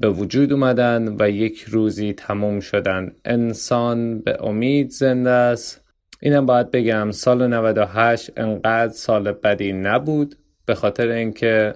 به 0.02 0.10
وجود 0.10 0.54
اومدن 0.54 1.16
و 1.20 1.30
یک 1.30 1.62
روزی 1.62 2.14
تموم 2.14 2.60
شدن. 2.60 3.12
انسان 3.26 4.20
به 4.20 4.38
امید 4.44 4.90
زنده 4.90 5.30
است. 5.30 5.82
اینم 6.22 6.46
باید 6.46 6.72
بگم 6.72 7.12
سال 7.12 7.48
98 7.48 8.32
انقدر 8.38 8.94
سال 8.94 9.32
بدی 9.32 9.74
نبود 9.74 10.36
به 10.66 10.76
خاطر 10.76 11.08
اینکه 11.08 11.74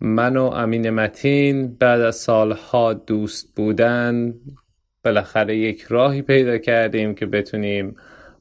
من 0.00 0.36
و 0.36 0.44
امین 0.44 0.90
متین 0.90 1.74
بعد 1.74 2.00
از 2.00 2.16
سالها 2.16 2.92
دوست 2.92 3.54
بودن 3.56 4.34
بالاخره 5.04 5.56
یک 5.56 5.82
راهی 5.82 6.22
پیدا 6.22 6.58
کردیم 6.58 7.14
که 7.14 7.26
بتونیم 7.26 7.96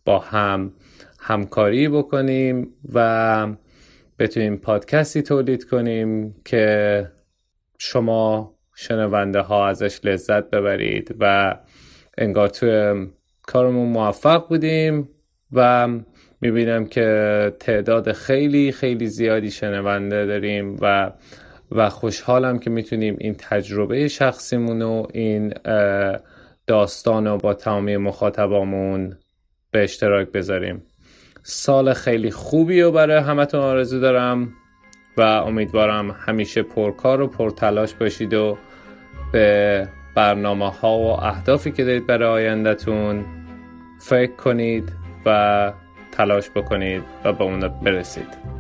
با 0.06 0.20
هم 0.20 0.74
همکاری 1.20 1.89
بکنیم 1.89 2.68
و 2.94 3.48
بتونیم 4.19 4.58
پادکستی 4.58 5.21
تولید 5.21 5.63
کنیم 5.63 6.36
که 6.45 7.12
شما 7.77 8.55
شنونده 8.75 9.39
ها 9.39 9.67
ازش 9.67 9.99
لذت 10.03 10.49
ببرید 10.49 11.15
و 11.19 11.55
انگار 12.17 12.47
توی 12.47 13.08
کارمون 13.41 13.89
موفق 13.89 14.47
بودیم 14.47 15.10
و 15.51 15.88
می‌بینم 16.41 16.86
که 16.86 17.51
تعداد 17.60 18.12
خیلی 18.12 18.71
خیلی 18.71 19.08
زیادی 19.08 19.51
شنونده 19.51 20.25
داریم 20.25 20.77
و 20.82 21.12
و 21.71 21.89
خوشحالم 21.89 22.60
که 22.60 22.69
می‌تونیم 22.69 23.15
این 23.19 23.36
تجربه 23.39 24.08
شخصیمون 24.08 24.82
و 24.82 25.08
این 25.13 25.53
داستان 26.67 27.27
رو 27.27 27.38
با 27.38 27.53
تمامی 27.53 27.97
مخاطبامون 27.97 29.17
به 29.71 29.84
اشتراک 29.84 30.32
بذاریم. 30.32 30.84
سال 31.43 31.93
خیلی 31.93 32.32
خوبی 32.32 32.82
رو 32.82 32.91
برای 32.91 33.17
همتون 33.17 33.60
آرزو 33.60 33.99
دارم 33.99 34.54
و 35.17 35.21
امیدوارم 35.21 36.12
همیشه 36.12 36.63
پرکار 36.63 37.21
و 37.21 37.28
پرتلاش 37.28 37.93
باشید 37.93 38.34
و 38.34 38.58
به 39.32 39.88
برنامه 40.15 40.69
ها 40.69 40.97
و 40.97 41.23
اهدافی 41.23 41.71
که 41.71 41.84
دارید 41.84 42.08
برای 42.08 42.30
آیندهتون 42.30 43.25
فکر 43.99 44.32
کنید 44.32 44.93
و 45.25 45.73
تلاش 46.12 46.49
بکنید 46.49 47.04
و 47.23 47.34
به 47.34 47.43
اون 47.43 47.67
برسید. 47.67 48.59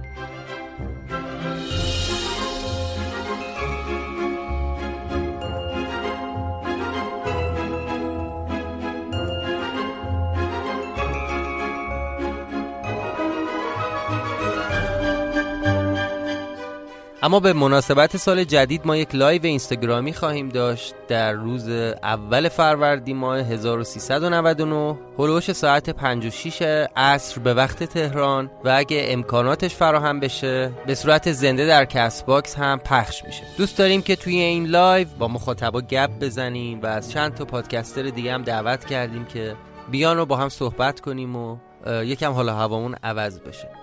اما 17.23 17.39
به 17.39 17.53
مناسبت 17.53 18.17
سال 18.17 18.43
جدید 18.43 18.81
ما 18.85 18.97
یک 18.97 19.15
لایو 19.15 19.45
اینستاگرامی 19.45 20.13
خواهیم 20.13 20.49
داشت. 20.49 20.95
در 21.07 21.33
روز 21.33 21.69
اول 22.03 22.49
فروردین 22.49 23.17
ماه 23.17 23.39
1399 23.39 24.97
حول 25.19 25.31
و 25.31 25.35
حوش 25.35 25.51
ساعت 25.51 25.89
5 25.89 26.25
6 26.25 26.61
عصر 26.95 27.39
به 27.41 27.53
وقت 27.53 27.83
تهران 27.83 28.51
و 28.65 28.73
اگه 28.77 29.05
امکاناتش 29.09 29.75
فراهم 29.75 30.19
بشه 30.19 30.71
به 30.85 30.95
صورت 30.95 31.31
زنده 31.31 31.67
در 31.67 31.85
Castbox 31.85 32.55
هم 32.55 32.79
پخش 32.79 33.25
میشه. 33.25 33.43
دوست 33.57 33.77
داریم 33.77 34.01
که 34.01 34.15
توی 34.15 34.35
این 34.35 34.65
لایو 34.65 35.07
با 35.19 35.27
مخاطبا 35.27 35.81
گپ 35.81 36.09
بزنیم 36.21 36.81
و 36.81 36.85
از 36.85 37.11
چند 37.11 37.35
تا 37.35 37.45
پادکستر 37.45 38.03
دیگه 38.03 38.33
هم 38.33 38.43
دعوت 38.43 38.85
کردیم 38.85 39.25
که 39.25 39.55
بیان 39.91 40.19
و 40.19 40.25
با 40.25 40.35
هم 40.35 40.49
صحبت 40.49 40.99
کنیم 40.99 41.35
و 41.35 41.57
یکم 42.03 42.31
حالا 42.31 42.55
هوامون 42.55 42.95
عوض 43.03 43.39
بشه. 43.39 43.78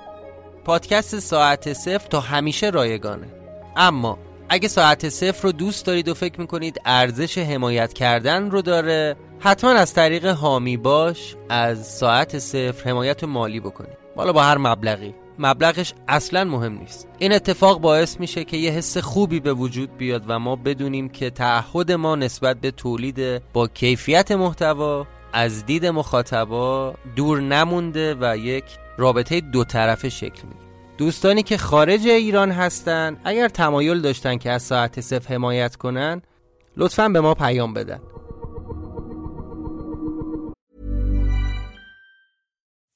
پادکست 0.67 1.19
ساعت 1.19 1.73
صفر 1.73 2.09
تا 2.09 2.21
همیشه 2.21 2.71
رایگانه. 2.71 3.27
اما 3.77 4.19
اگه 4.49 4.69
ساعت 4.69 5.09
صفر 5.09 5.43
رو 5.43 5.53
دوست 5.53 5.87
دارید 5.87 6.09
و 6.09 6.15
فکر 6.15 6.41
می‌کنید 6.41 6.81
ارزش 6.85 7.39
حمایت 7.39 7.93
کردن 7.93 8.51
رو 8.51 8.63
داره 8.63 9.17
حتما 9.41 9.71
از 9.71 9.95
طریق 9.95 10.27
هامی 10.27 10.77
باش 10.77 11.37
از 11.49 11.87
ساعت 11.87 12.39
صفر 12.39 12.91
حمایت 12.91 13.25
مالی 13.25 13.61
بکنید. 13.61 13.97
بالا 14.17 14.33
با 14.33 14.43
هر 14.43 14.59
مبلغی. 14.59 15.15
مبلغش 15.39 15.95
اصلا 16.09 16.45
مهم 16.45 16.79
نیست. 16.79 17.09
این 17.19 17.33
اتفاق 17.33 17.81
باعث 17.81 18.21
میشه 18.21 18.45
که 18.45 18.57
یه 18.57 18.71
حس 18.71 18.99
خوبی 18.99 19.41
به 19.41 19.53
وجود 19.53 19.97
بیاد 19.97 20.25
و 20.29 20.39
ما 20.39 20.57
بدونیم 20.57 21.09
که 21.09 21.31
تعهد 21.31 21.93
ما 21.93 22.17
نسبت 22.17 22.57
به 22.57 22.71
تولید 22.71 23.43
با 23.53 23.69
کیفیت 23.69 24.33
محتوا 24.33 25.07
از 25.33 25.67
دید 25.67 25.87
مخاطبا 25.87 26.95
دور 27.17 27.41
نمونده 27.41 28.17
و 28.21 28.37
یک 28.37 28.65
رابطه 28.99 29.41
دو 29.41 29.65
طرفه 29.65 30.09
شکل 30.09 30.49
می‌گیره 30.49 30.67
دوستانی 30.99 31.43
که 31.43 31.57
خارج 31.57 32.07
ایران 32.07 32.51
هستن 32.51 33.21
اگر 33.25 33.49
تمایل 33.49 34.01
داشتن 34.01 34.37
که 34.37 34.51
از 34.51 34.63
ساعت 34.63 35.01
صفر 35.01 35.35
حمایت 35.35 35.77
کنن 35.77 36.23
لطفا 36.77 37.09
به 37.09 37.21
ما 37.21 37.35
پیام 37.35 37.75
بدن 37.75 38.01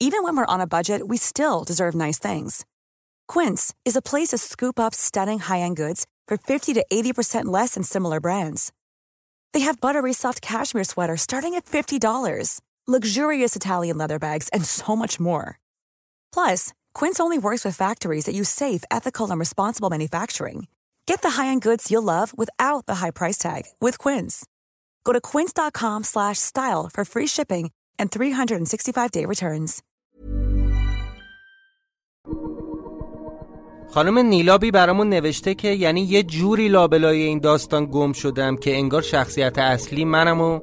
Even 0.02 0.22
when 0.24 0.34
we're 0.36 0.54
on 0.54 0.62
a 0.62 0.72
budget, 0.76 1.00
we 1.08 1.18
still 1.18 1.62
deserve 1.62 1.94
nice 1.94 2.18
things. 2.18 2.64
Quince 3.28 3.74
is 3.84 3.96
a 3.96 4.02
place 4.10 4.30
to 4.30 4.38
scoop 4.38 4.80
up 4.80 4.94
stunning 4.94 5.40
high-end 5.40 5.76
goods 5.76 6.06
for 6.26 6.38
50 6.38 6.72
to 6.74 6.86
80% 6.90 7.44
less 7.44 7.74
than 7.74 7.82
similar 7.82 8.18
brands. 8.18 8.72
They 9.52 9.60
have 9.60 9.80
buttery 9.80 10.14
soft 10.14 10.40
cashmere 10.40 10.84
sweaters 10.84 11.20
starting 11.20 11.54
at 11.54 11.66
$50, 11.66 12.60
luxurious 12.88 13.54
Italian 13.56 13.98
leather 13.98 14.18
bags, 14.18 14.48
and 14.54 14.64
so 14.64 14.96
much 14.96 15.20
more. 15.20 15.58
Plus, 16.31 16.73
Quince 16.93 17.19
only 17.19 17.37
works 17.37 17.65
with 17.65 17.75
factories 17.75 18.25
that 18.25 18.35
use 18.35 18.49
safe, 18.49 18.83
ethical, 18.91 19.31
and 19.31 19.39
responsible 19.39 19.89
manufacturing. 19.89 20.67
Get 21.07 21.21
the 21.21 21.41
high-end 21.41 21.61
goods 21.61 21.89
you'll 21.89 22.03
love 22.03 22.37
without 22.37 22.85
the 22.85 22.95
high 22.95 23.11
price 23.11 23.37
tag 23.37 23.63
with 23.79 23.97
Quince. 23.97 24.45
Go 25.03 25.13
to 25.13 25.21
quince.com/style 25.31 26.89
for 26.93 27.03
free 27.05 27.27
shipping 27.27 27.71
and 27.99 28.11
365-day 28.11 29.25
returns. 29.25 29.81
خانم 33.93 34.17
نیلابی 34.17 34.71
برامون 34.71 35.09
نوشته 35.09 35.53
که 35.53 35.67
یعنی 35.67 36.01
یه 36.01 36.23
جوری 36.23 36.67
لابلای 36.67 37.21
این 37.21 37.39
داستان 37.39 37.85
گم 37.85 38.13
شدم 38.13 38.55
که 38.55 38.77
انگار 38.77 39.01
شخصیت 39.01 39.57
اصلی 39.57 40.05
منم 40.05 40.41
و 40.41 40.59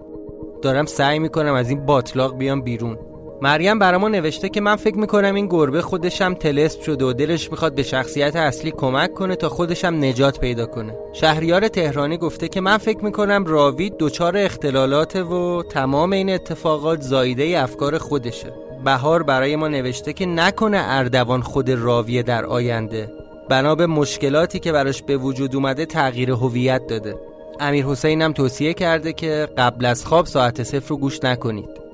دارم 0.62 0.87
سعی 0.87 1.18
میکنم 1.18 1.55
از 1.55 1.71
این 1.71 1.87
باطلاق 1.87 2.38
بیام 2.38 2.62
بیرون 2.62 3.06
مریم 3.41 3.80
برا 3.80 4.08
نوشته 4.08 4.50
که 4.50 4.62
من 4.62 4.76
فکر 4.76 4.97
می‌کنم 4.97 5.36
این 5.36 5.47
گربه 5.47 5.82
خودشم 5.82 6.34
تلسپ 6.34 6.82
شده 6.82 7.06
و 7.06 7.13
دلش 7.13 7.52
می‌خواد 7.52 7.76
به 7.76 7.84
شخصیت 7.84 8.36
اصلی 8.36 8.71
کمک 8.71 9.13
کنه 9.13 9.36
تا 9.36 9.50
خودشم 9.50 9.95
نجات 9.95 10.39
پیدا 10.39 10.65
کنه. 10.65 10.95
شهریار 11.13 11.67
تهرانی 11.67 12.17
گفته 12.17 12.47
که 12.47 12.62
من 12.62 12.78
فکر 12.78 13.06
می‌کنم 13.06 13.45
راوید 13.45 13.93
دچار 14.00 14.38
اختلالات 14.38 15.15
و 15.15 15.63
تمام 15.63 16.13
این 16.13 16.30
اتفاقات 16.30 17.02
زایده 17.02 17.60
افکار 17.60 17.97
خودشه. 17.97 18.54
بهار 18.86 19.23
برای 19.23 19.56
ما 19.56 19.67
نوشته 19.67 20.13
که 20.13 20.26
نکنه 20.26 20.82
اردوان 20.82 21.41
خود 21.41 21.69
راویه 21.69 22.23
در 22.23 22.45
آینده. 22.45 23.12
بنا 23.50 23.76
به 23.76 23.88
مشکلاتی 23.88 24.60
که 24.60 24.71
براش 24.71 25.04
به 25.04 25.17
وجود 25.17 25.56
اومده 25.56 25.86
تغییر 25.86 26.32
هویت 26.32 26.88
داده. 26.88 27.15
امیر 27.60 27.86
حسین 27.86 28.21
هم 28.21 28.34
توصیه 28.34 28.73
کرده 28.73 29.13
که 29.13 29.47
قبل 29.58 29.86
از 29.86 30.06
خواب 30.06 30.26
ساعت 30.26 30.63
صفر 30.63 30.89
رو 30.89 30.97
گوش 30.97 31.23
نکنید. 31.23 31.87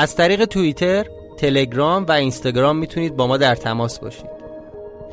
از 0.00 0.16
طریق 0.16 0.44
توییتر، 0.44 1.06
تلگرام 1.36 2.04
و 2.04 2.12
اینستاگرام 2.12 2.76
می‌تونید 2.76 3.16
با 3.16 3.26
ما 3.26 3.36
در 3.36 3.54
تماس 3.54 3.98
باشید. 3.98 4.30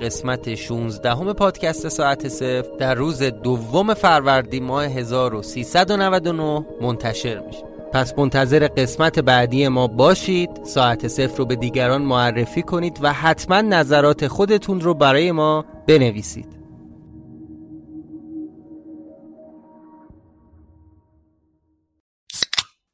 قسمت 0.02 0.56
16 0.56 1.16
همه 1.16 1.34
پادکست 1.34 1.90
ساعت 1.90 2.28
صفر 2.28 2.70
در 2.80 2.96
روز 2.96 3.24
دوم 3.24 3.94
فروردین 3.94 4.64
ماه 4.64 4.86
1399 4.86 6.66
منتشر 6.82 7.40
میشه. 7.40 7.64
پس 7.94 8.14
منتظر 8.18 8.68
قسمت 8.68 9.20
بعدی 9.20 9.68
ما 9.68 9.88
باشید 9.88 10.50
ساعت 10.64 11.08
صفر 11.08 11.38
رو 11.38 11.46
به 11.46 11.56
دیگران 11.56 12.02
معرفی 12.02 12.62
کنید 12.62 13.00
و 13.02 13.14
حتما 13.14 13.62
نظرات 13.62 14.28
خودتون 14.28 14.82
رو 14.82 14.94
برای 14.94 15.32
ما 15.32 15.66
بنویسید 15.88 16.57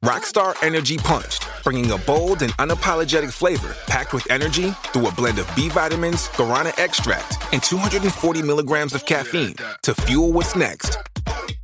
Rockstar 0.03 0.61
Energy 0.61 0.97
Punched, 0.97 1.47
bringing 1.63 1.89
a 1.91 1.97
bold 1.97 2.41
and 2.41 2.51
unapologetic 2.57 3.31
flavor 3.31 3.73
packed 3.87 4.13
with 4.13 4.29
energy 4.29 4.71
through 4.87 5.07
a 5.07 5.11
blend 5.13 5.39
of 5.39 5.49
B 5.55 5.69
vitamins, 5.69 6.27
guarana 6.27 6.77
extract, 6.77 7.37
and 7.53 7.63
240 7.63 8.41
milligrams 8.41 8.93
of 8.93 9.05
caffeine 9.05 9.55
to 9.83 9.95
fuel 9.95 10.33
what's 10.33 10.57
next. 10.57 10.97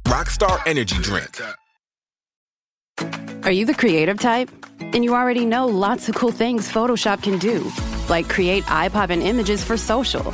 Rockstar 0.06 0.62
Energy 0.66 0.96
Drink. 1.02 1.38
Are 3.44 3.52
you 3.52 3.66
the 3.66 3.74
creative 3.74 4.22
type? 4.22 4.50
Then 4.94 5.04
you 5.04 5.16
already 5.16 5.44
know 5.46 5.68
lots 5.68 6.08
of 6.08 6.16
cool 6.16 6.32
things 6.32 6.72
Photoshop 6.72 7.22
can 7.22 7.40
do, 7.40 7.70
like 8.08 8.30
create 8.30 8.64
eye 8.72 8.88
popping 8.88 9.22
images 9.22 9.66
for 9.66 9.76
social 9.76 10.34